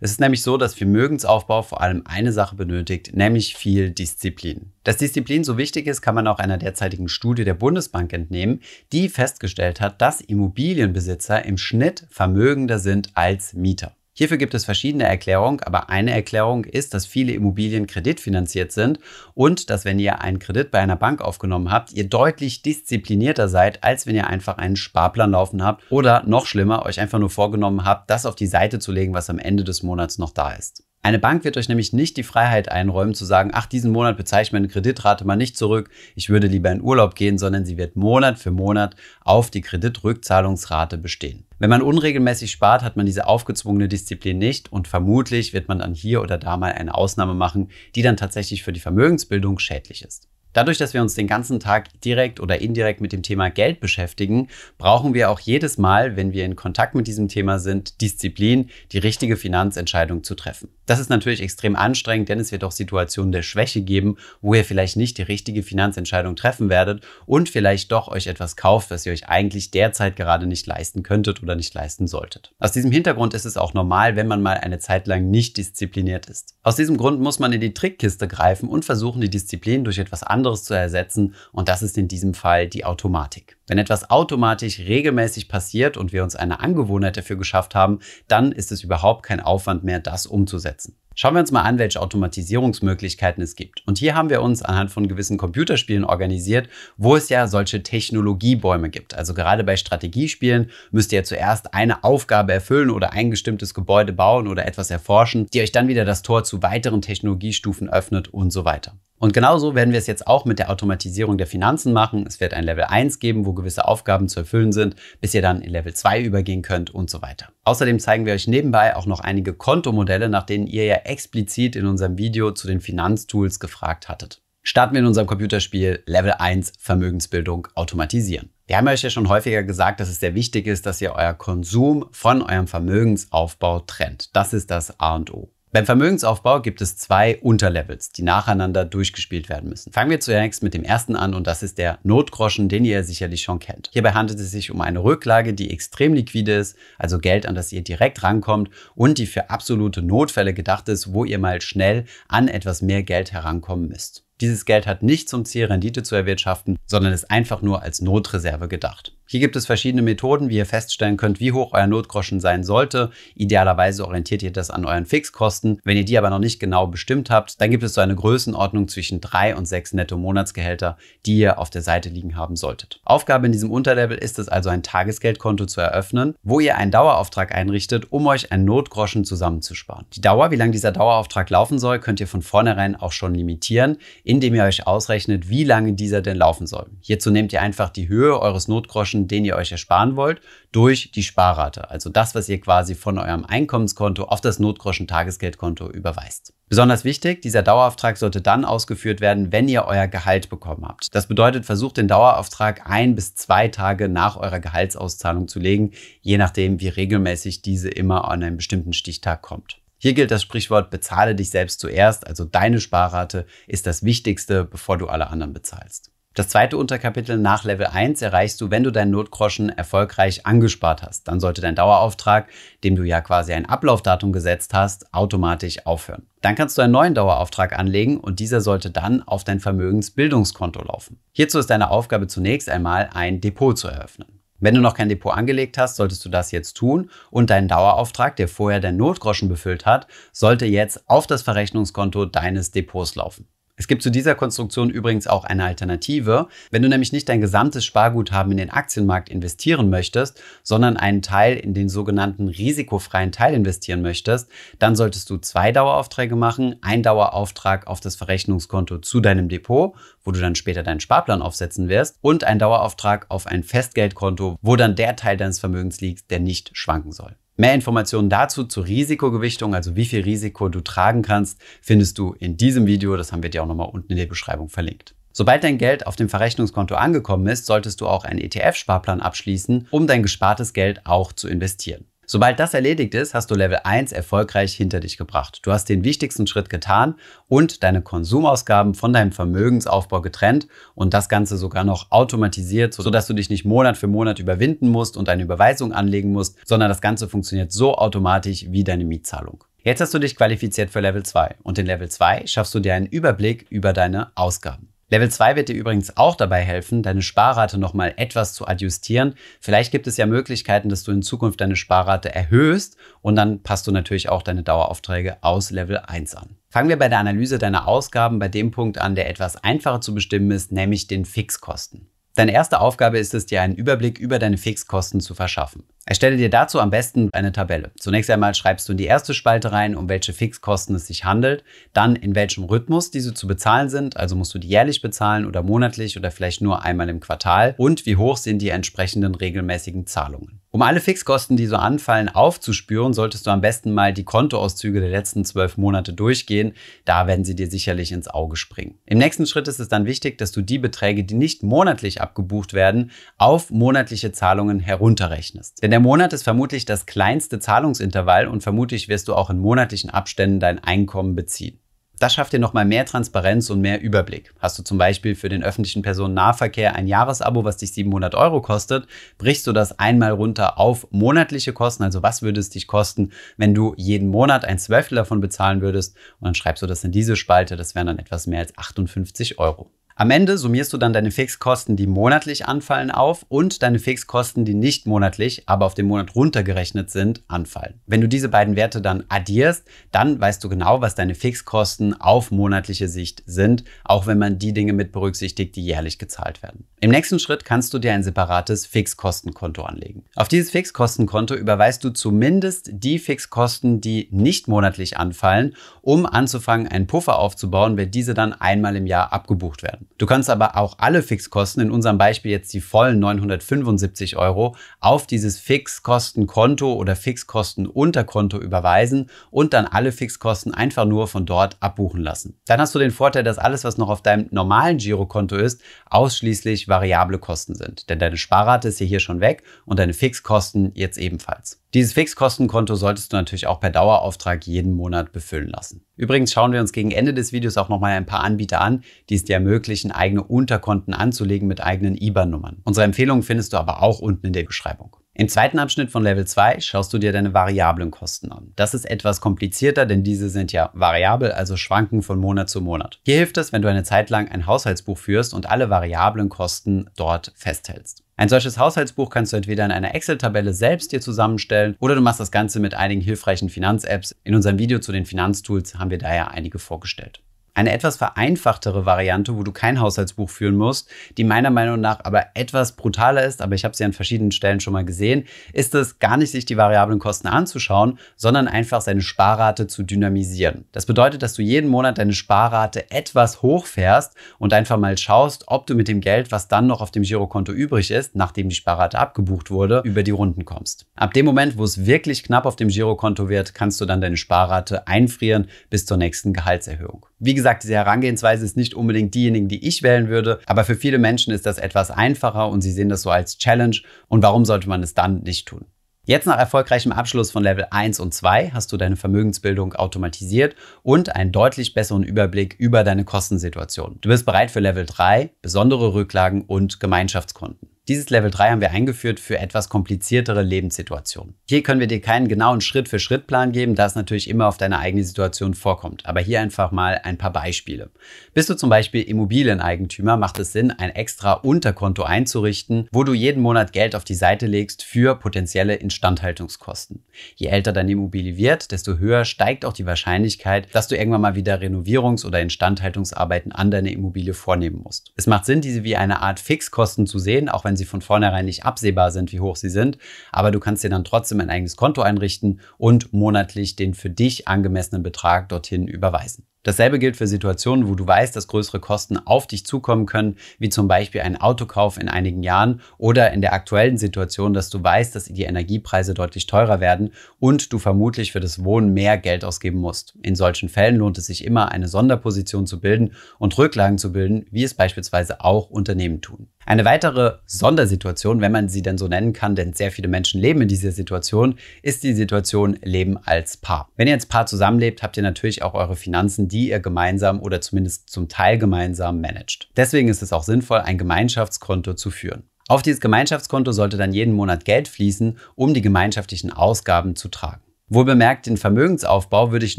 Es 0.01 0.11
ist 0.11 0.21
nämlich 0.21 0.43
so, 0.43 0.57
dass 0.57 0.75
Vermögensaufbau 0.75 1.63
vor 1.63 1.81
allem 1.81 2.03
eine 2.07 2.33
Sache 2.33 2.57
benötigt, 2.57 3.15
nämlich 3.15 3.55
viel 3.55 3.91
Disziplin. 3.91 4.73
Dass 4.85 4.97
Disziplin 4.97 5.45
so 5.45 5.59
wichtig 5.59 5.87
ist, 5.87 6.01
kann 6.01 6.15
man 6.15 6.27
auch 6.27 6.39
einer 6.39 6.59
derzeitigen 6.59 7.09
Studie 7.09 7.45
der 7.45 7.55
Bundesbank 7.55 8.13
entnehmen, 8.13 8.61
die 8.93 9.09
festgestellt 9.09 9.81
hat, 9.81 10.01
dass 10.01 10.21
Immobilienbesitzer 10.21 11.45
im 11.45 11.59
Schnitt 11.59 12.07
vermögender 12.11 12.79
sind 12.79 13.11
als 13.15 13.53
Mieter. 13.53 13.98
Hierfür 14.19 14.37
gibt 14.37 14.55
es 14.55 14.65
verschiedene 14.65 15.05
Erklärungen, 15.05 15.61
aber 15.61 15.91
eine 15.91 16.11
Erklärung 16.11 16.65
ist, 16.65 16.93
dass 16.93 17.07
viele 17.07 17.31
Immobilien 17.35 17.87
kreditfinanziert 17.87 18.73
sind 18.73 18.99
und 19.35 19.71
dass 19.71 19.85
wenn 19.85 20.01
ihr 20.01 20.21
einen 20.21 20.41
Kredit 20.41 20.73
bei 20.73 20.81
einer 20.81 20.97
Bank 20.97 21.21
aufgenommen 21.21 21.71
habt, 21.71 21.93
ihr 21.93 22.03
deutlich 22.09 22.63
disziplinierter 22.63 23.49
seid, 23.49 23.85
als 23.85 24.09
wenn 24.09 24.17
ihr 24.17 24.27
einfach 24.27 24.59
einen 24.59 24.75
Sparplan 24.75 25.31
laufen 25.31 25.63
habt 25.63 25.85
oder 25.89 26.25
noch 26.27 26.47
schlimmer, 26.47 26.85
euch 26.85 26.99
einfach 26.99 27.21
nur 27.21 27.31
vorgenommen 27.31 27.85
habt, 27.85 28.11
das 28.11 28.27
auf 28.27 28.35
die 28.35 28.49
Seite 28.49 28.81
zu 28.81 28.91
legen, 28.91 29.15
was 29.15 29.31
am 29.31 29.39
Ende 29.39 29.63
des 29.63 29.85
Monats 29.85 30.19
noch 30.19 30.33
da 30.33 30.51
ist. 30.51 30.83
Eine 31.01 31.21
Bank 31.21 31.45
wird 31.45 31.57
euch 31.57 31.69
nämlich 31.69 31.93
nicht 31.93 32.17
die 32.17 32.25
Freiheit 32.25 32.71
einräumen 32.71 33.15
zu 33.15 33.25
sagen, 33.25 33.51
ach, 33.55 33.67
diesen 33.67 33.93
Monat 33.93 34.17
bezahle 34.17 34.43
ich 34.43 34.53
meine 34.53 34.69
Kreditrate 34.69 35.25
mal 35.25 35.37
nicht 35.37 35.57
zurück, 35.57 35.91
ich 36.17 36.29
würde 36.29 36.49
lieber 36.49 36.73
in 36.73 36.83
Urlaub 36.83 37.15
gehen, 37.15 37.39
sondern 37.39 37.65
sie 37.65 37.79
wird 37.79 37.95
Monat 37.95 38.39
für 38.39 38.51
Monat 38.51 38.97
auf 39.21 39.51
die 39.51 39.61
Kreditrückzahlungsrate 39.61 40.99
bestehen. 40.99 41.47
Wenn 41.61 41.71
man 41.71 41.83
unregelmäßig 41.83 42.51
spart, 42.51 42.83
hat 42.83 42.97
man 42.97 43.07
diese 43.07 43.27
aufgezwungene 43.27 43.89
Disziplin 43.89 44.39
nicht 44.39 44.73
und 44.73 44.89
vermutlich 44.89 45.53
wird 45.53 45.69
man 45.69 45.79
dann 45.79 45.95
hier 45.95 46.21
oder 46.21 46.37
da 46.37 46.57
mal 46.57 46.73
eine 46.73 46.95
Ausnahme 46.95 47.35
machen, 47.35 47.71
die 47.95 48.03
dann 48.03 48.17
tatsächlich 48.17 48.65
für 48.65 48.73
die 48.73 48.81
Vermögensbildung 48.81 49.61
schädlich 49.61 50.03
ist. 50.03 50.29
Dadurch, 50.59 50.79
dass 50.79 50.93
wir 50.93 51.03
uns 51.03 51.15
den 51.15 51.29
ganzen 51.29 51.61
Tag 51.61 52.01
direkt 52.01 52.41
oder 52.41 52.61
indirekt 52.61 53.01
mit 53.01 53.13
dem 53.13 53.23
Thema 53.23 53.49
Geld 53.49 53.79
beschäftigen, 53.79 54.49
brauchen 54.77 55.15
wir 55.15 55.31
auch 55.31 55.39
jedes 55.39 55.79
Mal, 55.79 56.17
wenn 56.17 56.33
wir 56.33 56.45
in 56.45 56.57
Kontakt 56.57 56.97
mit 56.97 57.07
diesem 57.07 57.29
Thema 57.29 57.61
sind, 57.61 58.01
Disziplin, 58.01 58.69
die 58.91 58.99
richtige 58.99 59.37
Finanzentscheidung 59.37 60.25
zu 60.25 60.35
treffen. 60.35 60.69
Das 60.85 60.99
ist 60.99 61.11
natürlich 61.11 61.43
extrem 61.43 61.77
anstrengend, 61.77 62.29
denn 62.29 62.41
es 62.41 62.51
wird 62.51 62.65
auch 62.65 62.73
Situationen 62.73 63.31
der 63.31 63.43
Schwäche 63.43 63.83
geben, 63.83 64.17
wo 64.41 64.55
ihr 64.55 64.65
vielleicht 64.65 64.97
nicht 64.97 65.19
die 65.19 65.23
richtige 65.23 65.63
Finanzentscheidung 65.63 66.35
treffen 66.35 66.71
werdet 66.71 67.07
und 67.27 67.49
vielleicht 67.49 67.93
doch 67.93 68.09
euch 68.09 68.27
etwas 68.27 68.57
kauft, 68.57 68.91
was 68.91 69.07
ihr 69.07 69.13
euch 69.13 69.29
eigentlich 69.29 69.71
derzeit 69.71 70.17
gerade 70.17 70.47
nicht 70.47 70.67
leisten 70.67 71.05
könntet 71.05 71.41
oder 71.41 71.55
nicht 71.55 71.73
leisten 71.75 72.09
solltet. 72.09 72.53
Aus 72.59 72.73
diesem 72.73 72.91
Hintergrund 72.91 73.33
ist 73.33 73.45
es 73.45 73.57
auch 73.57 73.75
normal, 73.75 74.17
wenn 74.17 74.27
man 74.27 74.43
mal 74.43 74.57
eine 74.57 74.81
Zeit 74.81 75.07
lang 75.07 75.31
nicht 75.31 75.57
diszipliniert 75.57 76.27
ist. 76.27 76.57
Aus 76.65 76.75
diesem 76.75 76.97
Grund 76.97 77.21
muss 77.21 77.39
man 77.39 77.53
in 77.53 77.61
die 77.61 77.75
Trickkiste 77.75 78.27
greifen 78.27 78.69
und 78.69 78.85
versuchen, 78.85 79.21
die 79.21 79.31
Disziplin 79.31 79.85
durch 79.85 79.99
etwas 79.99 80.23
anderes 80.23 80.48
anderes 80.49 80.65
zu 80.65 80.75
ersetzen 80.75 81.35
und 81.53 81.69
das 81.69 81.83
ist 81.83 81.99
in 81.99 82.09
diesem 82.09 82.33
Fall 82.33 82.69
die 82.69 82.85
Automatik. 82.85 83.59
Wenn 83.67 83.77
etwas 83.77 84.09
automatisch 84.09 84.79
regelmäßig 84.81 85.49
passiert 85.49 85.99
und 85.99 86.13
wir 86.13 86.23
uns 86.23 86.37
eine 86.37 86.61
Angewohnheit 86.61 87.19
dafür 87.19 87.37
geschafft 87.37 87.75
haben, 87.75 87.99
dann 88.29 88.51
ist 88.51 88.73
es 88.73 88.83
überhaupt 88.83 89.25
kein 89.25 89.41
Aufwand 89.41 89.85
mehr, 89.85 90.01
das 90.01 90.27
umzusetzen. 90.27 90.97
Schauen 91.15 91.35
wir 91.35 91.41
uns 91.41 91.51
mal 91.51 91.63
an, 91.63 91.79
welche 91.79 92.01
Automatisierungsmöglichkeiten 92.01 93.43
es 93.43 93.57
gibt. 93.57 93.83
Und 93.87 93.99
hier 93.99 94.15
haben 94.15 94.31
wir 94.31 94.41
uns 94.41 94.63
anhand 94.63 94.93
von 94.93 95.09
gewissen 95.09 95.37
Computerspielen 95.37 96.05
organisiert, 96.05 96.69
wo 96.97 97.17
es 97.17 97.29
ja 97.29 97.49
solche 97.49 97.83
Technologiebäume 97.83 98.89
gibt. 98.89 99.15
Also 99.15 99.35
gerade 99.35 99.65
bei 99.65 99.77
Strategiespielen 99.77 100.71
müsst 100.93 101.13
ihr 101.13 101.25
zuerst 101.25 101.75
eine 101.75 102.05
Aufgabe 102.05 102.53
erfüllen 102.53 102.91
oder 102.91 103.15
ein 103.15 103.31
bestimmtes 103.31 103.75
Gebäude 103.75 104.13
bauen 104.13 104.47
oder 104.47 104.65
etwas 104.65 104.93
erforschen, 104.93 105.49
die 105.53 105.61
euch 105.61 105.73
dann 105.73 105.89
wieder 105.89 106.05
das 106.05 106.23
Tor 106.23 106.45
zu 106.45 106.63
weiteren 106.63 107.03
Technologiestufen 107.03 107.91
öffnet 107.91 108.29
und 108.29 108.53
so 108.53 108.65
weiter. 108.65 108.97
Und 109.19 109.33
genauso 109.33 109.75
werden 109.75 109.93
wir 109.93 109.99
es 109.99 110.07
jetzt 110.07 110.27
auch 110.27 110.45
mit 110.45 110.59
der 110.59 110.71
Automatisierung 110.71 111.39
der 111.39 111.47
Finanzen 111.47 111.93
machen. 111.93 112.25
Es 112.27 112.41
wird 112.41 112.55
ein 112.55 112.65
Level 112.65 112.85
1 112.85 113.19
geben, 113.19 113.47
wo 113.47 113.53
gewisse 113.53 113.87
Aufgaben 113.87 114.29
zu 114.29 114.41
erfüllen 114.41 114.73
sind, 114.73 114.95
bis 115.21 115.35
ihr 115.35 115.43
dann 115.43 115.61
in 115.61 115.71
Level 115.71 115.93
2 115.93 116.23
übergehen 116.23 116.63
könnt 116.63 116.91
und 116.91 117.11
so 117.11 117.21
weiter. 117.21 117.49
Außerdem 117.65 117.99
zeigen 117.99 118.27
wir 118.27 118.35
euch 118.35 118.47
nebenbei 118.47 118.95
auch 118.95 119.07
noch 119.07 119.21
einige 119.21 119.55
Kontomodelle, 119.55 120.29
nach 120.29 120.45
denen 120.45 120.67
ihr 120.67 120.85
ja 120.85 120.97
explizit 120.97 121.75
in 121.75 121.87
unserem 121.87 122.17
Video 122.17 122.53
zu 122.53 122.67
den 122.69 122.81
Finanztools 122.81 123.59
gefragt 123.59 124.09
hattet. 124.09 124.41
Starten 124.63 124.95
wir 124.95 125.01
in 125.01 125.07
unserem 125.07 125.27
Computerspiel 125.27 126.03
Level 126.07 126.33
1 126.33 126.75
Vermögensbildung 126.79 127.69
automatisieren. 127.75 128.51
Wir 128.67 128.77
haben 128.77 128.87
euch 128.87 129.03
ja 129.03 129.09
schon 129.09 129.31
häufiger 129.31 129.63
gesagt, 129.63 129.99
dass 129.99 130.11
es 130.11 130.21
sehr 130.21 130.35
wichtig 130.35 130.67
ist, 130.67 130.85
dass 130.85 131.01
ihr 131.01 131.15
euer 131.15 131.33
Konsum 131.33 132.07
von 132.13 132.43
eurem 132.43 132.67
Vermögensaufbau 132.67 133.81
trennt. 133.81 134.37
Das 134.37 134.53
ist 134.53 134.71
das 134.71 135.01
A 135.01 135.17
und 135.17 135.33
O. 135.33 135.51
Beim 135.71 135.85
Vermögensaufbau 135.85 136.63
gibt 136.63 136.81
es 136.81 136.97
zwei 136.97 137.39
Unterlevels, 137.43 138.11
die 138.11 138.23
nacheinander 138.23 138.87
durchgespielt 138.87 139.51
werden 139.51 139.69
müssen. 139.69 139.93
Fangen 139.93 140.11
wir 140.11 140.19
zunächst 140.19 140.63
mit 140.63 140.73
dem 140.73 140.83
ersten 140.83 141.15
an 141.15 141.35
und 141.35 141.47
das 141.47 141.63
ist 141.63 141.77
der 141.77 141.99
Notgroschen, 142.05 142.71
den 142.71 142.87
ihr 142.87 143.05
sicherlich 143.05 143.43
schon 143.43 143.59
kennt. 143.59 143.91
Hierbei 143.93 144.13
handelt 144.13 144.41
es 144.41 144.51
sich 144.51 144.71
um 144.71 144.81
eine 144.81 145.05
Rücklage, 145.05 145.53
die 145.53 145.71
extrem 145.71 146.15
liquide 146.15 146.55
ist, 146.55 146.77
also 146.97 147.19
Geld, 147.19 147.45
an 147.45 147.55
das 147.55 147.71
ihr 147.71 147.83
direkt 147.83 148.23
rankommt 148.23 148.71
und 148.95 149.19
die 149.19 149.27
für 149.27 149.51
absolute 149.51 150.01
Notfälle 150.01 150.55
gedacht 150.55 150.89
ist, 150.89 151.13
wo 151.13 151.27
ihr 151.27 151.39
mal 151.39 151.61
schnell 151.61 152.07
an 152.29 152.49
etwas 152.49 152.81
mehr 152.81 153.03
Geld 153.03 153.33
herankommen 153.33 153.89
müsst. 153.89 154.28
Dieses 154.41 154.65
Geld 154.65 154.87
hat 154.87 155.03
nicht 155.03 155.29
zum 155.29 155.45
Ziel, 155.45 155.65
Rendite 155.65 156.05
zu 156.05 156.15
erwirtschaften, 156.15 156.79
sondern 156.87 157.13
ist 157.13 157.31
einfach 157.31 157.61
nur 157.61 157.83
als 157.83 158.01
Notreserve 158.01 158.69
gedacht. 158.69 159.13
Hier 159.31 159.41
gibt 159.41 159.57
es 159.57 159.67
verschiedene 159.67 160.01
Methoden, 160.01 160.49
wie 160.49 160.57
ihr 160.57 160.65
feststellen 160.65 161.19
könnt, 161.19 161.39
wie 161.39 161.53
hoch 161.53 161.73
euer 161.75 161.87
Notgroschen 161.87 162.41
sein 162.41 162.65
sollte. 162.65 163.11
Idealerweise 163.35 164.07
orientiert 164.07 164.43
ihr 164.43 164.51
das 164.51 164.71
an 164.71 164.87
euren 164.87 165.05
Fixkosten. 165.05 165.81
Wenn 165.85 165.99
ihr 165.99 166.07
die 166.07 166.17
aber 166.17 166.31
noch 166.31 166.39
nicht 166.39 166.61
genau 166.61 166.87
bestimmt 166.87 167.29
habt, 167.29 167.61
dann 167.61 167.71
gibt 167.71 167.83
es 167.83 167.93
so 167.93 168.01
eine 168.01 168.15
Größenordnung 168.15 168.89
zwischen 168.89 169.21
drei 169.21 169.55
und 169.55 169.67
sechs 169.67 169.93
Netto-Monatsgehälter, 169.93 170.97
die 171.27 171.37
ihr 171.37 171.59
auf 171.59 171.69
der 171.69 171.83
Seite 171.83 172.09
liegen 172.09 172.37
haben 172.37 172.57
solltet. 172.57 173.03
Aufgabe 173.05 173.45
in 173.45 173.53
diesem 173.53 173.71
Unterlevel 173.71 174.17
ist 174.17 174.39
es 174.39 174.49
also, 174.49 174.71
ein 174.71 174.83
Tagesgeldkonto 174.83 175.67
zu 175.67 175.83
eröffnen, 175.83 176.35
wo 176.43 176.59
ihr 176.59 176.79
einen 176.79 176.91
Dauerauftrag 176.91 177.55
einrichtet, 177.55 178.11
um 178.11 178.27
euch 178.29 178.51
einen 178.51 178.65
Notgroschen 178.65 179.27
zusammenzusparen. 179.27 180.07
Die 180.15 180.23
Dauer, 180.23 180.51
wie 180.53 180.57
lange 180.57 180.73
dieser 180.73 180.93
Dauerauftrag 180.93 181.51
laufen 181.51 181.79
soll, 181.79 181.99
könnt 181.99 182.21
ihr 182.21 182.29
von 182.29 182.41
vornherein 182.41 182.97
auch 182.97 183.13
schon 183.13 183.35
limitieren, 183.35 183.99
indem 184.29 184.55
ihr 184.55 184.65
euch 184.65 184.87
ausrechnet, 184.87 185.49
wie 185.49 185.65
lange 185.65 185.95
dieser 185.95 186.21
denn 186.21 186.37
laufen 186.37 186.67
soll. 186.67 186.91
Hierzu 187.01 187.31
nehmt 187.31 187.51
ihr 187.55 187.63
einfach 187.63 187.89
die 187.89 188.09
Höhe 188.09 188.39
eures 188.39 188.69
Notgroschen, 188.69 189.27
den 189.27 189.47
ihr 189.47 189.57
euch 189.57 189.73
ersparen 189.73 190.17
wollt, 190.17 190.43
durch 190.71 191.13
die 191.13 191.23
Sparrate, 191.23 191.89
also 191.89 192.11
das, 192.11 192.35
was 192.35 192.47
ihr 192.51 192.61
quasi 192.61 192.95
von 192.95 193.17
eurem 193.17 193.47
Einkommenskonto 193.47 194.25
auf 194.25 194.43
das 194.43 194.59
Notgroschen-Tagesgeldkonto 194.59 195.89
überweist. 195.89 196.53
Besonders 196.69 197.05
wichtig, 197.05 197.41
dieser 197.41 197.63
Dauerauftrag 197.63 198.19
sollte 198.19 198.43
dann 198.43 198.67
ausgeführt 198.67 199.23
werden, 199.23 199.51
wenn 199.51 199.67
ihr 199.67 199.87
euer 199.87 200.09
Gehalt 200.09 200.51
bekommen 200.51 200.85
habt. 200.87 201.09
Das 201.15 201.27
bedeutet, 201.27 201.65
versucht 201.65 201.97
den 201.97 202.09
Dauerauftrag 202.09 202.83
ein 202.85 203.15
bis 203.15 203.35
zwei 203.35 203.69
Tage 203.69 204.11
nach 204.11 204.37
eurer 204.37 204.61
Gehaltsauszahlung 204.61 205.49
zu 205.49 205.59
legen, 205.59 205.93
je 206.21 206.37
nachdem, 206.37 206.81
wie 206.81 206.89
regelmäßig 206.89 207.63
diese 207.63 207.89
immer 207.89 208.31
an 208.31 208.43
einem 208.43 208.59
bestimmten 208.59 208.93
Stichtag 208.93 209.41
kommt. 209.41 209.79
Hier 209.99 210.15
gilt 210.15 210.31
das 210.31 210.43
Sprichwort, 210.43 210.91
bezahle 210.91 211.35
dich 211.35 211.51
selbst 211.51 211.81
zuerst, 211.81 212.27
also 212.27 212.45
deine 212.45 212.81
Sparrate 212.81 213.47
ist 213.67 213.87
das 213.87 214.05
Wichtigste, 214.05 214.65
bevor 214.65 214.97
du 214.97 215.09
alle 215.09 215.29
anderen 215.29 215.53
bezahlst. 215.53 216.13
Das 216.39 216.47
zweite 216.47 216.77
Unterkapitel 216.77 217.37
nach 217.37 217.65
Level 217.65 217.87
1 217.87 218.23
erreichst 218.23 218.61
du, 218.61 218.71
wenn 218.71 218.85
du 218.85 218.93
deinen 218.93 219.11
Notgroschen 219.11 219.71
erfolgreich 219.71 220.47
angespart 220.47 221.03
hast. 221.03 221.27
Dann 221.27 221.41
sollte 221.41 221.61
dein 221.61 221.75
Dauerauftrag, 221.75 222.49
dem 222.85 222.95
du 222.95 223.03
ja 223.03 223.21
quasi 223.21 223.53
ein 223.55 223.67
Ablaufdatum 223.67 224.33
gesetzt 224.33 224.73
hast, 224.73 225.13
automatisch 225.13 225.85
aufhören. 225.85 226.29
Dann 226.41 226.55
kannst 226.55 226.79
du 226.79 226.83
einen 226.83 226.93
neuen 226.93 227.17
Dauerauftrag 227.17 227.77
anlegen 227.77 228.19
und 228.19 228.39
dieser 228.39 228.61
sollte 228.61 228.93
dann 228.93 229.25
auf 229.25 229.43
dein 229.43 229.59
Vermögensbildungskonto 229.59 230.81
laufen. 230.85 231.19
Hierzu 231.33 231.59
ist 231.59 231.71
deine 231.71 231.91
Aufgabe 231.91 232.29
zunächst 232.29 232.69
einmal 232.69 233.11
ein 233.13 233.41
Depot 233.41 233.77
zu 233.77 233.89
eröffnen. 233.89 234.38
Wenn 234.61 234.75
du 234.75 234.81
noch 234.81 234.95
kein 234.95 235.09
Depot 235.09 235.33
angelegt 235.33 235.79
hast, 235.79 235.97
solltest 235.97 236.25
du 236.25 236.29
das 236.29 236.51
jetzt 236.51 236.75
tun 236.75 237.11
und 237.31 237.51
deinen 237.51 237.69
Dauerauftrag, 237.69 238.37
der 238.37 238.49
vorher 238.49 238.81
dein 238.81 238.97
Notgroschen 238.97 239.49
befüllt 239.49 239.87
hat, 239.87 240.09
sollte 240.33 240.67
jetzt 240.67 241.09
auf 241.09 241.27
das 241.27 241.43
Verrechnungskonto 241.43 242.25
deines 242.25 242.71
Depots 242.73 243.15
laufen. 243.15 243.47
Es 243.79 243.87
gibt 243.87 244.03
zu 244.03 244.11
dieser 244.11 244.35
Konstruktion 244.35 244.91
übrigens 244.91 245.29
auch 245.29 245.45
eine 245.45 245.65
Alternative. 245.65 246.49
Wenn 246.73 246.83
du 246.83 246.89
nämlich 246.89 247.13
nicht 247.13 247.29
dein 247.29 247.41
gesamtes 247.41 247.85
Sparguthaben 247.85 248.51
in 248.51 248.59
den 248.59 248.71
Aktienmarkt 248.71 249.29
investieren 249.29 249.89
möchtest, 249.89 250.43
sondern 250.65 250.97
einen 250.97 251.23
Teil 251.23 251.57
in 251.57 251.75
den 251.75 251.89
sogenannten 251.89 252.49
risikofreien 252.49 253.31
Teil 253.31 253.55
investieren 253.55 254.03
möchtest, 254.03 254.51
dann 254.81 254.97
solltest 254.97 255.31
du 255.31 255.39
zwei 255.39 255.71
Daueraufträge 255.71 256.35
machen. 256.35 256.77
Ein 256.83 257.05
Dauerauftrag 257.05 257.87
auf 257.87 258.01
das 258.01 258.17
Verrechnungskonto 258.17 258.99
zu 258.99 259.21
deinem 259.21 259.49
Depot, 259.49 259.95
wo 260.25 260.33
du 260.33 260.41
dann 260.41 260.57
später 260.57 260.83
deinen 260.83 261.01
Sparplan 261.01 261.41
aufsetzen 261.41 261.89
wirst, 261.89 262.19
und 262.21 262.43
ein 262.43 262.59
Dauerauftrag 262.59 263.27
auf 263.29 263.47
ein 263.47 263.63
Festgeldkonto, 263.63 264.59
wo 264.61 264.75
dann 264.75 264.97
der 264.97 265.15
Teil 265.15 265.37
deines 265.37 265.61
Vermögens 265.61 266.01
liegt, 266.01 266.33
der 266.33 266.41
nicht 266.41 266.73
schwanken 266.75 267.13
soll. 267.13 267.37
Mehr 267.61 267.75
Informationen 267.75 268.31
dazu 268.31 268.63
zur 268.63 268.87
Risikogewichtung, 268.87 269.75
also 269.75 269.97
wie 269.97 270.05
viel 270.05 270.23
Risiko 270.23 270.69
du 270.69 270.81
tragen 270.81 271.23
kannst, 271.23 271.61
findest 271.83 272.17
du 272.17 272.37
in 272.39 272.57
diesem 272.57 272.87
Video. 272.87 273.17
Das 273.17 273.33
haben 273.33 273.43
wir 273.43 273.51
dir 273.51 273.65
auch 273.65 273.67
nochmal 273.67 273.89
unten 273.93 274.13
in 274.13 274.17
der 274.17 274.27
Beschreibung 274.27 274.69
verlinkt. 274.69 275.17
Sobald 275.33 275.65
dein 275.65 275.77
Geld 275.77 276.07
auf 276.07 276.15
dem 276.15 276.29
Verrechnungskonto 276.29 276.95
angekommen 276.95 277.49
ist, 277.49 277.67
solltest 277.67 278.01
du 278.01 278.07
auch 278.07 278.25
einen 278.25 278.39
ETF-Sparplan 278.39 279.21
abschließen, 279.21 279.89
um 279.91 280.07
dein 280.07 280.23
gespartes 280.23 280.73
Geld 280.73 281.05
auch 281.05 281.33
zu 281.33 281.49
investieren. 281.49 282.05
Sobald 282.31 282.61
das 282.61 282.75
erledigt 282.75 283.15
ist, 283.15 283.33
hast 283.33 283.51
du 283.51 283.55
Level 283.55 283.79
1 283.85 284.13
erfolgreich 284.13 284.75
hinter 284.75 285.01
dich 285.01 285.17
gebracht. 285.17 285.61
Du 285.63 285.73
hast 285.73 285.89
den 285.89 286.05
wichtigsten 286.05 286.47
Schritt 286.47 286.69
getan 286.69 287.15
und 287.49 287.83
deine 287.83 288.03
Konsumausgaben 288.03 288.93
von 288.93 289.15
deinem 289.15 289.33
Vermögensaufbau 289.33 290.21
getrennt 290.21 290.69
und 290.95 291.15
das 291.15 291.31
Ganze 291.31 291.57
sogar 291.57 291.85
noch 291.85 292.11
automatisiert, 292.11 292.93
sodass 292.93 293.29
du 293.29 293.33
dich 293.33 293.49
nicht 293.49 293.65
Monat 293.65 293.97
für 293.97 294.09
Monat 294.09 294.41
überwinden 294.41 294.91
musst 294.91 295.17
und 295.17 295.31
eine 295.31 295.43
Überweisung 295.43 295.95
anlegen 295.95 296.31
musst, 296.33 296.59
sondern 296.67 296.91
das 296.91 297.01
Ganze 297.01 297.29
funktioniert 297.29 297.73
so 297.73 297.95
automatisch 297.95 298.67
wie 298.69 298.85
deine 298.85 299.07
Mietzahlung. 299.07 299.65
Jetzt 299.83 300.03
hast 300.03 300.13
du 300.13 300.19
dich 300.19 300.37
qualifiziert 300.37 300.91
für 300.91 301.01
Level 301.01 301.23
2 301.23 301.55
und 301.63 301.79
in 301.79 301.87
Level 301.87 302.11
2 302.11 302.47
schaffst 302.47 302.75
du 302.75 302.81
dir 302.81 302.93
einen 302.93 303.07
Überblick 303.07 303.65
über 303.71 303.95
deine 303.95 304.33
Ausgaben. 304.35 304.93
Level 305.11 305.31
2 305.31 305.57
wird 305.57 305.71
dir 305.71 305.75
übrigens 305.75 306.19
auch 306.19 306.37
dabei 306.37 306.61
helfen, 306.61 307.03
deine 307.03 307.23
Sparrate 307.23 307.79
nochmal 307.79 308.13
etwas 308.19 308.53
zu 308.53 308.69
adjustieren. 308.69 309.35
Vielleicht 309.59 309.91
gibt 309.91 310.07
es 310.07 310.19
ja 310.19 310.27
Möglichkeiten, 310.27 310.91
dass 310.91 311.03
du 311.03 311.13
in 311.13 311.23
Zukunft 311.23 311.63
deine 311.63 311.77
Sparrate 311.77 312.35
erhöhst 312.35 312.99
und 313.23 313.35
dann 313.35 313.63
passt 313.63 313.87
du 313.87 313.93
natürlich 313.93 314.29
auch 314.29 314.43
deine 314.43 314.63
Daueraufträge 314.63 315.39
aus 315.43 315.71
Level 315.71 315.99
1 315.99 316.35
an. 316.35 316.57
Fangen 316.69 316.91
wir 316.91 316.99
bei 316.99 317.09
der 317.09 317.21
Analyse 317.21 317.59
deiner 317.59 317.89
Ausgaben 317.89 318.39
bei 318.39 318.49
dem 318.49 318.71
Punkt 318.71 318.99
an, 318.99 319.15
der 319.15 319.31
etwas 319.31 319.57
einfacher 319.57 320.03
zu 320.03 320.15
bestimmen 320.15 320.51
ist, 320.51 320.73
nämlich 320.73 321.07
den 321.07 321.25
Fixkosten. 321.25 322.11
Deine 322.35 322.53
erste 322.53 322.81
Aufgabe 322.81 323.19
ist 323.19 323.33
es, 323.33 323.47
dir 323.47 323.63
einen 323.63 323.75
Überblick 323.75 324.19
über 324.19 324.39
deine 324.39 324.59
Fixkosten 324.59 325.21
zu 325.21 325.35
verschaffen. 325.35 325.85
Erstelle 326.09 326.39
dir 326.39 326.49
dazu 326.49 326.81
am 326.81 326.89
besten 326.89 327.29
eine 327.35 327.53
Tabelle. 327.53 327.91
Zunächst 328.01 328.31
einmal 328.31 328.55
schreibst 328.55 328.89
du 328.89 328.93
in 328.93 328.97
die 328.97 329.05
erste 329.05 329.35
Spalte 329.35 329.73
rein, 329.73 329.95
um 329.95 330.09
welche 330.09 330.33
Fixkosten 330.33 330.97
es 330.97 331.07
sich 331.07 331.27
handelt, 331.27 331.65
dann 331.93 332.17
in 332.17 332.35
welchem 332.35 332.65
Rhythmus 332.65 333.11
diese 333.11 333.35
zu 333.35 333.47
bezahlen 333.47 333.91
sind, 333.91 334.17
also 334.17 334.35
musst 334.35 334.55
du 334.55 334.59
die 334.59 334.69
jährlich 334.69 335.03
bezahlen 335.03 335.45
oder 335.45 335.63
monatlich 335.63 336.17
oder 336.17 336.31
vielleicht 336.31 336.63
nur 336.63 336.83
einmal 336.83 337.11
im 337.11 337.21
Quartal 337.21 337.75
und 337.77 338.07
wie 338.07 338.17
hoch 338.17 338.39
sind 338.39 338.63
die 338.63 338.71
entsprechenden 338.71 339.35
regelmäßigen 339.35 340.07
Zahlungen. 340.07 340.63
Um 340.71 340.83
alle 340.83 341.01
Fixkosten, 341.01 341.57
die 341.57 341.67
so 341.67 341.77
anfallen, 341.77 342.29
aufzuspüren, 342.29 343.15
solltest 343.15 343.47
du 343.47 343.51
am 343.51 343.63
besten 343.63 343.91
mal 343.91 344.13
die 344.13 344.25
Kontoauszüge 344.25 345.01
der 345.01 345.09
letzten 345.09 345.47
zwölf 345.47 345.79
Monate 345.79 346.13
durchgehen. 346.13 346.75
Da 347.07 347.27
werden 347.27 347.47
sie 347.47 347.55
dir 347.55 347.71
sicherlich 347.71 348.13
ins 348.13 348.29
Auge 348.29 348.57
springen. 348.57 348.99
Im 349.07 349.17
nächsten 349.17 349.47
Schritt 349.47 349.67
ist 349.67 349.81
es 349.81 349.89
dann 349.89 350.05
wichtig, 350.05 350.37
dass 350.37 350.53
du 350.53 350.61
die 350.61 350.79
Beträge, 350.79 351.25
die 351.25 351.35
nicht 351.35 351.63
monatlich 351.63 352.21
abgebucht 352.21 352.75
werden, 352.75 353.13
auf 353.39 353.71
monatliche 353.71 354.31
Zahlungen 354.33 354.79
herunterrechnest. 354.79 355.83
Denn 355.83 355.91
der 355.91 356.01
Monat 356.01 356.35
ist 356.35 356.43
vermutlich 356.43 356.85
das 356.85 357.07
kleinste 357.07 357.61
Zahlungsintervall 357.61 358.47
und 358.47 358.63
vermutlich 358.63 359.09
wirst 359.09 359.29
du 359.29 359.35
auch 359.35 359.49
in 359.49 359.59
monatlichen 359.59 360.11
Abständen 360.11 360.61
dein 360.61 360.79
Einkommen 360.85 361.35
beziehen. 361.35 361.81
Das 362.19 362.35
schafft 362.35 362.53
dir 362.53 362.59
nochmal 362.59 362.85
mehr 362.85 363.07
Transparenz 363.07 363.71
und 363.71 363.81
mehr 363.81 364.01
Überblick. 364.01 364.53
Hast 364.59 364.77
du 364.79 364.83
zum 364.83 364.99
Beispiel 364.99 365.37
für 365.37 365.49
den 365.49 365.63
öffentlichen 365.63 366.03
Personennahverkehr 366.03 366.97
ein 366.97 367.07
Jahresabo, 367.07 367.63
was 367.63 367.77
dich 367.77 367.93
700 367.93 368.35
Euro 368.35 368.61
kostet, 368.61 369.07
brichst 369.39 369.67
du 369.69 369.73
das 369.73 369.99
einmal 370.01 370.33
runter 370.33 370.79
auf 370.79 371.07
monatliche 371.11 371.73
Kosten. 371.73 372.03
Also 372.03 372.23
was 372.23 372.43
würde 372.43 372.59
es 372.59 372.71
dich 372.71 372.89
kosten, 372.89 373.31
wenn 373.57 373.73
du 373.73 373.95
jeden 373.97 374.29
Monat 374.29 374.65
ein 374.65 374.79
Zwölftel 374.79 375.17
davon 375.17 375.41
bezahlen 375.41 375.81
würdest? 375.81 376.17
Und 376.41 376.47
dann 376.47 376.55
schreibst 376.55 376.83
du 376.83 376.87
das 376.87 377.05
in 377.05 377.13
diese 377.13 377.37
Spalte. 377.37 377.77
Das 377.77 377.95
wären 377.95 378.09
dann 378.09 378.19
etwas 378.19 378.49
mehr 378.49 378.61
als 378.61 378.77
58 378.77 379.59
Euro. 379.59 379.89
Am 380.21 380.33
Ende 380.33 380.59
summierst 380.59 380.93
du 380.93 380.99
dann 380.99 381.13
deine 381.13 381.31
Fixkosten, 381.31 381.95
die 381.95 382.09
monatlich 382.09 382.67
anfallen, 382.67 383.13
auf 383.13 383.47
und 383.49 383.85
deine 383.85 384.01
Fixkosten, 384.01 384.65
die 384.65 384.75
nicht 384.75 385.07
monatlich, 385.07 385.63
aber 385.67 385.87
auf 385.87 385.95
den 385.95 386.07
Monat 386.07 386.35
runtergerechnet 386.35 387.09
sind, 387.09 387.45
anfallen. 387.47 388.01
Wenn 388.09 388.21
du 388.21 388.27
diese 388.27 388.49
beiden 388.49 388.75
Werte 388.75 389.01
dann 389.01 389.23
addierst, 389.29 389.85
dann 390.11 390.41
weißt 390.41 390.65
du 390.65 390.69
genau, 390.69 391.01
was 391.01 391.15
deine 391.15 391.37
Fixkosten 391.37 392.21
auf 392.21 392.51
monatliche 392.51 393.07
Sicht 393.07 393.45
sind, 393.47 393.85
auch 394.03 394.27
wenn 394.27 394.39
man 394.39 394.59
die 394.59 394.73
Dinge 394.73 394.93
mit 394.93 395.13
berücksichtigt, 395.13 395.77
die 395.77 395.85
jährlich 395.85 396.19
gezahlt 396.19 396.65
werden. 396.65 396.85
Im 396.99 397.13
nächsten 397.13 397.39
Schritt 397.39 397.65
kannst 397.65 397.95
du 397.95 398.01
dir 398.01 398.13
ein 398.13 398.25
separates 398.25 398.87
Fixkostenkonto 398.87 399.83
anlegen. 399.83 400.25
Auf 400.35 400.49
dieses 400.49 400.73
Fixkostenkonto 400.73 401.55
überweist 401.55 402.03
du 402.03 402.11
zumindest 402.11 402.91
die 402.93 403.21
Fixkosten, 403.21 404.01
die 404.01 404.27
nicht 404.33 404.67
monatlich 404.67 405.17
anfallen, 405.17 405.77
um 406.03 406.27
anzufangen, 406.27 406.89
einen 406.89 407.07
Puffer 407.07 407.39
aufzubauen, 407.39 407.97
wenn 407.97 408.11
diese 408.11 408.35
dann 408.35 408.53
einmal 408.53 408.97
im 408.97 409.07
Jahr 409.07 409.33
abgebucht 409.33 409.85
werden. 409.85 410.08
Du 410.17 410.27
kannst 410.27 410.51
aber 410.51 410.77
auch 410.77 410.97
alle 410.99 411.23
Fixkosten, 411.23 411.81
in 411.81 411.91
unserem 411.93 412.19
Beispiel 412.19 412.51
jetzt 412.51 412.73
die 412.73 412.81
vollen 412.81 413.21
975 413.21 414.37
Euro, 414.37 414.75
auf 414.99 415.29
dieses 415.29 415.61
Fixkostenkonto 415.61 416.93
oder 416.93 417.15
Fixkostenunterkonto 417.15 418.59
überweisen 418.59 419.31
und 419.51 419.75
dann 419.75 419.87
alle 419.87 420.11
Fixkosten 420.11 420.75
einfach 420.75 421.05
nur 421.05 421.29
von 421.29 421.47
dort 421.47 421.77
abbuchen 421.81 422.21
lassen. 422.21 422.59
Dann 422.67 422.81
hast 422.81 422.95
du 422.97 422.99
den 422.99 423.13
Vorteil, 423.13 423.45
dass 423.45 423.59
alles, 423.59 423.85
was 423.85 423.97
noch 423.97 424.09
auf 424.09 424.23
deinem 424.23 424.49
normalen 424.51 424.99
Girokonto 424.99 425.55
ist, 425.55 425.83
ausschließlich 426.07 426.89
variable 426.89 427.39
Kosten 427.39 427.77
sind. 427.77 428.11
Denn 428.11 428.19
deine 428.19 428.37
Sparrate 428.37 428.89
ist 428.89 428.99
ja 428.99 429.07
hier 429.07 429.21
schon 429.21 429.41
weg 429.41 429.63
und 429.85 430.01
deine 430.01 430.15
Fixkosten 430.15 430.91
jetzt 430.95 431.19
ebenfalls. 431.19 431.81
Dieses 431.95 432.13
Fixkostenkonto 432.13 432.97
solltest 432.97 433.33
du 433.33 433.37
natürlich 433.37 433.67
auch 433.67 433.81
per 433.81 433.89
Dauerauftrag 433.89 434.67
jeden 434.67 434.93
Monat 434.93 435.33
befüllen 435.33 435.69
lassen. 435.69 436.05
Übrigens 436.17 436.53
schauen 436.53 436.73
wir 436.73 436.81
uns 436.81 436.93
gegen 436.93 437.13
Ende 437.13 437.33
des 437.33 437.51
Videos 437.53 437.79
auch 437.79 437.89
nochmal 437.89 438.13
ein 438.13 438.27
paar 438.27 438.45
Anbieter 438.45 438.83
an, 438.83 439.05
die 439.31 439.37
es 439.37 439.45
dir 439.45 439.55
ermöglichen, 439.55 440.13
eigene 440.13 440.43
Unterkonten 440.43 441.15
anzulegen 441.15 441.67
mit 441.67 441.83
eigenen 441.83 442.15
IBAN-Nummern. 442.15 442.83
Unsere 442.85 443.07
Empfehlungen 443.07 443.43
findest 443.43 443.73
du 443.73 443.79
aber 443.79 444.03
auch 444.03 444.19
unten 444.19 444.49
in 444.49 444.53
der 444.53 444.65
Beschreibung. 444.65 445.17
Im 445.33 445.49
zweiten 445.49 445.79
Abschnitt 445.79 446.11
von 446.11 446.25
Level 446.25 446.47
2 446.47 446.81
schaust 446.81 447.13
du 447.15 447.19
dir 447.19 447.33
deine 447.33 447.55
variablen 447.55 448.11
Kosten 448.11 448.53
an. 448.53 448.73
Das 448.77 448.93
ist 448.93 449.09
etwas 449.09 449.41
komplizierter, 449.41 450.05
denn 450.05 450.25
diese 450.25 450.51
sind 450.51 450.73
ja 450.73 450.91
variabel, 450.93 451.53
also 451.53 451.79
schwanken 451.79 452.23
von 452.23 452.39
Monat 452.39 452.69
zu 452.69 452.83
Monat. 452.83 453.21
Hier 453.25 453.37
hilft 453.37 453.57
es, 453.57 453.73
wenn 453.73 453.81
du 453.81 453.89
eine 453.89 454.03
Zeit 454.03 454.29
lang 454.29 454.49
ein 454.49 454.67
Haushaltsbuch 454.67 455.17
führst 455.17 455.55
und 455.55 455.71
alle 455.71 455.89
variablen 455.89 456.51
Kosten 456.51 457.09
dort 457.17 457.53
festhältst. 457.55 458.25
Ein 458.39 458.49
solches 458.49 458.79
Haushaltsbuch 458.79 459.31
kannst 459.31 459.53
du 459.53 459.57
entweder 459.57 459.85
in 459.85 459.91
einer 459.91 460.15
Excel-Tabelle 460.15 460.73
selbst 460.73 461.11
dir 461.11 461.21
zusammenstellen 461.21 461.97
oder 461.99 462.15
du 462.15 462.21
machst 462.21 462.39
das 462.39 462.53
Ganze 462.53 462.79
mit 462.79 462.95
einigen 462.95 463.21
hilfreichen 463.21 463.69
Finanz-Apps. 463.69 464.37
In 464.45 464.55
unserem 464.55 464.79
Video 464.79 465.01
zu 465.01 465.11
den 465.11 465.25
Finanztools 465.25 465.97
haben 465.97 466.13
wir 466.13 466.19
daher 466.19 466.53
einige 466.53 466.79
vorgestellt. 466.79 467.43
Eine 467.79 467.93
etwas 467.93 468.17
vereinfachtere 468.17 469.07
Variante, 469.07 469.57
wo 469.57 469.63
du 469.63 469.71
kein 469.71 470.01
Haushaltsbuch 470.01 470.51
führen 470.51 470.75
musst, 470.75 471.09
die 471.37 471.45
meiner 471.45 471.71
Meinung 471.71 472.01
nach 472.01 472.19
aber 472.25 472.47
etwas 472.55 472.97
brutaler 472.97 473.45
ist, 473.45 473.63
aber 473.63 473.77
ich 473.77 473.85
habe 473.85 473.95
sie 473.95 474.03
an 474.03 474.13
verschiedenen 474.13 474.51
Stellen 474.51 474.81
schon 474.81 474.95
mal 474.95 475.05
gesehen, 475.05 475.45
ist 475.73 475.95
es 475.95 476.19
gar 476.19 476.39
nicht 476.39 476.51
sich 476.51 476.65
die 476.65 476.77
variablen 476.77 477.21
Kosten 477.21 477.47
anzuschauen, 477.47 478.19
sondern 478.35 478.67
einfach 478.67 479.01
seine 479.01 479.21
Sparrate 479.21 479.87
zu 479.87 480.03
dynamisieren. 480.03 480.87
Das 480.91 481.07
bedeutet, 481.07 481.45
dass 481.45 481.55
du 481.55 481.63
jeden 481.63 481.89
Monat 481.89 482.19
deine 482.19 482.33
Sparrate 482.33 483.13
etwas 483.13 483.63
hochfährst 483.63 484.35
und 484.59 484.73
einfach 484.73 484.99
mal 484.99 485.17
schaust, 485.17 485.63
ob 485.69 485.87
du 485.87 485.95
mit 485.95 486.09
dem 486.09 486.21
Geld, 486.21 486.51
was 486.51 486.67
dann 486.67 486.89
noch 486.89 487.01
auf 487.01 487.13
dem 487.13 487.23
Girokonto 487.23 487.71
übrig 487.71 488.11
ist, 488.11 488.35
nachdem 488.35 488.71
die 488.71 488.75
Sparrate 488.75 489.21
abgebucht 489.21 489.71
wurde, 489.71 490.03
über 490.03 490.25
die 490.25 490.33
Runden 490.33 490.65
kommst. 490.65 491.07
Ab 491.15 491.33
dem 491.33 491.47
Moment, 491.47 491.79
wo 491.79 491.85
es 491.85 492.07
wirklich 492.07 492.43
knapp 492.43 492.67
auf 492.67 492.75
dem 492.75 492.89
Girokonto 492.89 493.49
wird, 493.49 493.73
kannst 493.73 494.01
du 494.01 494.05
dann 494.05 494.21
deine 494.21 494.37
Sparrate 494.37 495.07
einfrieren 495.07 495.69
bis 495.91 496.07
zur 496.07 496.17
nächsten 496.17 496.53
Gehaltserhöhung. 496.53 497.28
Wie 497.41 497.55
gesagt, 497.55 497.85
diese 497.85 497.95
Herangehensweise 497.95 498.65
ist 498.65 498.77
nicht 498.77 498.95
unbedingt 498.95 499.35
diejenige, 499.35 499.69
die 499.69 499.87
ich 499.87 500.03
wählen 500.03 500.29
würde, 500.29 500.59
aber 500.67 500.85
für 500.85 500.97
viele 500.97 501.19
Menschen 501.19 501.53
ist 501.53 501.67
das 501.67 501.79
etwas 501.79 502.11
einfacher 502.11 502.69
und 502.69 502.81
sie 502.81 502.91
sehen 502.91 503.09
das 503.09 503.23
so 503.23 503.31
als 503.31 503.59
Challenge. 503.59 503.97
Und 504.27 504.43
warum 504.43 504.65
sollte 504.65 504.89
man 504.89 505.03
es 505.03 505.15
dann 505.15 505.43
nicht 505.43 505.69
tun? 505.69 505.87
Jetzt 506.25 506.47
nach 506.47 506.59
erfolgreichem 506.59 507.13
Abschluss 507.13 507.51
von 507.51 507.63
Level 507.63 507.87
1 507.91 508.21
und 508.21 508.35
2 508.35 508.73
hast 508.73 508.93
du 508.93 508.99
deine 508.99 509.17
Vermögensbildung 509.17 509.95
automatisiert 509.95 510.77
und 511.03 511.35
einen 511.35 511.53
deutlich 511.53 511.95
besseren 511.95 512.23
Überblick 512.23 512.75
über 512.79 513.03
deine 513.03 513.25
Kostensituation. 513.25 514.19
Du 514.21 514.29
bist 514.29 514.45
bereit 514.45 514.71
für 514.71 514.81
Level 514.81 515.07
3, 515.07 515.53
besondere 515.63 516.13
Rücklagen 516.13 516.63
und 516.63 517.01
Gemeinschaftskonten. 517.01 517.89
Dieses 518.09 518.31
Level 518.31 518.51
3 518.51 518.71
haben 518.71 518.81
wir 518.81 518.91
eingeführt 518.91 519.39
für 519.39 519.59
etwas 519.59 519.91
kompliziertere 519.91 520.63
Lebenssituationen. 520.63 521.57
Hier 521.69 521.83
können 521.83 522.01
wir 522.01 522.07
dir 522.07 522.23
keinen 522.23 522.49
genauen 522.49 522.81
Schritt-für-Schritt-Plan 522.81 523.71
geben, 523.71 523.97
da 523.97 524.07
es 524.07 524.15
natürlich 524.15 524.49
immer 524.49 524.67
auf 524.67 524.79
deine 524.79 524.99
eigene 524.99 525.25
Situation 525.25 525.75
vorkommt. 525.75 526.25
Aber 526.25 526.41
hier 526.41 526.63
einfach 526.63 526.91
mal 526.91 527.21
ein 527.23 527.37
paar 527.37 527.53
Beispiele. 527.53 528.09
Bist 528.55 528.71
du 528.71 528.75
zum 528.77 528.89
Beispiel 528.89 529.21
Immobilieneigentümer, 529.25 530.39
macht 530.39 530.59
es 530.59 530.73
Sinn, 530.73 530.91
ein 530.91 531.11
extra 531.11 531.53
Unterkonto 531.53 532.23
einzurichten, 532.23 533.09
wo 533.13 533.25
du 533.25 533.35
jeden 533.35 533.63
Monat 533.63 533.93
Geld 533.93 534.17
auf 534.17 534.25
die 534.25 534.35
Seite 534.35 534.67
legst 534.67 535.05
für 535.05 535.35
potenzielle 535.35 535.97
Instandhaltungskosten. 535.97 537.25
Je 537.57 537.67
älter 537.67 537.93
deine 537.93 538.13
Immobilie 538.13 538.57
wird, 538.57 538.91
desto 538.91 539.19
höher 539.19 539.45
steigt 539.45 539.85
auch 539.85 539.93
die 539.93 540.07
Wahrscheinlichkeit, 540.07 540.89
dass 540.95 541.09
du 541.09 541.17
irgendwann 541.19 541.43
mal 541.43 541.57
wieder 541.57 541.79
Renovierungs- 541.79 542.47
oder 542.47 542.63
Instandhaltungsarbeiten 542.63 543.73
an 543.73 543.91
deiner 543.91 544.13
Immobilie 544.13 544.55
vornehmen 544.55 545.03
musst. 545.03 545.31
Es 545.37 545.47
macht 545.47 545.67
Sinn, 545.67 545.83
diese 545.83 546.05
wie 546.05 546.17
eine 546.17 546.41
Art 546.41 546.59
Fixkosten 546.59 547.27
zu 547.27 547.39
sehen, 547.39 547.69
auch 547.69 547.85
wenn 547.85 547.98
sie 547.99 548.07
von 548.07 548.23
vornherein 548.23 548.65
nicht 548.65 548.85
absehbar 548.85 549.31
sind, 549.31 549.53
wie 549.53 549.61
hoch 549.61 549.77
sie 549.77 549.91
sind. 549.91 550.17
Aber 550.51 550.71
du 550.71 550.81
kannst 550.81 551.05
dir 551.05 551.11
dann 551.11 551.25
trotzdem 551.25 551.61
ein 551.61 551.69
eigenes 551.69 551.97
Konto 551.97 552.23
einrichten 552.23 552.81
und 552.97 553.35
monatlich 553.35 553.97
den 553.97 554.15
für 554.15 554.31
dich 554.31 554.67
angemessenen 554.69 555.23
Betrag 555.23 555.69
dorthin 555.69 556.09
überweisen. 556.09 556.67
Dasselbe 556.89 557.19
gilt 557.19 557.37
für 557.37 557.47
Situationen, 557.47 558.09
wo 558.09 558.15
du 558.15 558.27
weißt, 558.27 558.57
dass 558.57 558.67
größere 558.67 558.99
Kosten 558.99 559.37
auf 559.37 559.67
dich 559.67 559.85
zukommen 559.85 560.25
können, 560.25 560.57
wie 560.79 560.89
zum 560.89 561.07
Beispiel 561.07 561.43
ein 561.43 561.61
Autokauf 561.61 562.17
in 562.17 562.31
einigen 562.31 562.63
Jahren 562.63 563.03
oder 563.19 563.53
in 563.53 563.61
der 563.61 563.75
aktuellen 563.75 564.17
Situation, 564.17 564.73
dass 564.73 564.89
du 564.89 565.05
weißt, 565.05 565.37
dass 565.37 565.45
die 565.45 565.65
Energiepreise 565.65 566.33
deutlich 566.33 566.65
teurer 566.67 566.99
werden 566.99 567.35
und 567.61 567.93
du 567.93 567.99
vermutlich 567.99 568.53
für 568.53 568.61
das 568.61 568.85
Wohnen 568.85 569.13
mehr 569.13 569.37
Geld 569.37 569.67
ausgeben 569.67 569.99
musst. 569.99 570.35
In 570.41 570.57
solchen 570.57 570.89
Fällen 570.89 571.17
lohnt 571.17 571.37
es 571.37 571.45
sich 571.45 571.63
immer, 571.63 571.93
eine 571.93 572.09
Sonderposition 572.09 572.87
zu 572.87 573.01
bilden 573.01 573.35
und 573.59 573.77
Rücklagen 573.77 574.17
zu 574.17 574.33
bilden, 574.33 574.65
wie 574.71 574.83
es 574.83 574.95
beispielsweise 574.95 575.61
auch 575.61 575.91
Unternehmen 575.91 576.41
tun. 576.41 576.69
Eine 576.89 577.05
weitere 577.05 577.59
Sondersituation, 577.67 578.63
wenn 578.63 578.73
man 578.73 578.89
sie 578.89 579.03
denn 579.03 579.19
so 579.19 579.29
nennen 579.29 579.53
kann, 579.53 579.77
denn 579.77 579.93
sehr 579.93 580.11
viele 580.11 580.27
Menschen 580.27 580.59
leben 580.59 580.81
in 580.81 580.89
dieser 580.89 581.13
Situation, 581.13 581.75
ist 582.01 582.23
die 582.23 582.33
Situation 582.33 582.99
Leben 583.03 583.37
als 583.37 583.77
Paar. 583.77 584.09
Wenn 584.17 584.27
ihr 584.27 584.33
als 584.33 584.47
Paar 584.47 584.65
zusammenlebt, 584.65 585.23
habt 585.23 585.37
ihr 585.37 585.43
natürlich 585.43 585.83
auch 585.83 585.93
eure 585.93 586.17
Finanzen, 586.17 586.67
die 586.67 586.78
die 586.79 586.91
ihr 586.91 587.01
gemeinsam 587.01 587.61
oder 587.61 587.81
zumindest 587.81 588.31
zum 588.31 588.49
Teil 588.49 588.79
gemeinsam 588.79 589.41
managt. 589.41 589.91
Deswegen 589.97 590.29
ist 590.29 590.43
es 590.43 590.53
auch 590.53 590.63
sinnvoll, 590.63 591.01
ein 591.01 591.19
Gemeinschaftskonto 591.19 592.15
zu 592.15 592.31
führen. 592.31 592.63
Auf 592.87 593.03
dieses 593.03 593.21
Gemeinschaftskonto 593.21 593.91
sollte 593.91 594.17
dann 594.17 594.33
jeden 594.33 594.55
Monat 594.55 594.85
Geld 594.85 595.09
fließen, 595.09 595.59
um 595.75 595.93
die 595.93 596.03
gemeinschaftlichen 596.03 596.73
Ausgaben 596.73 597.35
zu 597.35 597.49
tragen. 597.49 597.83
Wohl 598.09 598.25
bemerkt, 598.25 598.67
den 598.67 598.77
Vermögensaufbau 598.77 599.73
würde 599.73 599.87
ich 599.87 599.99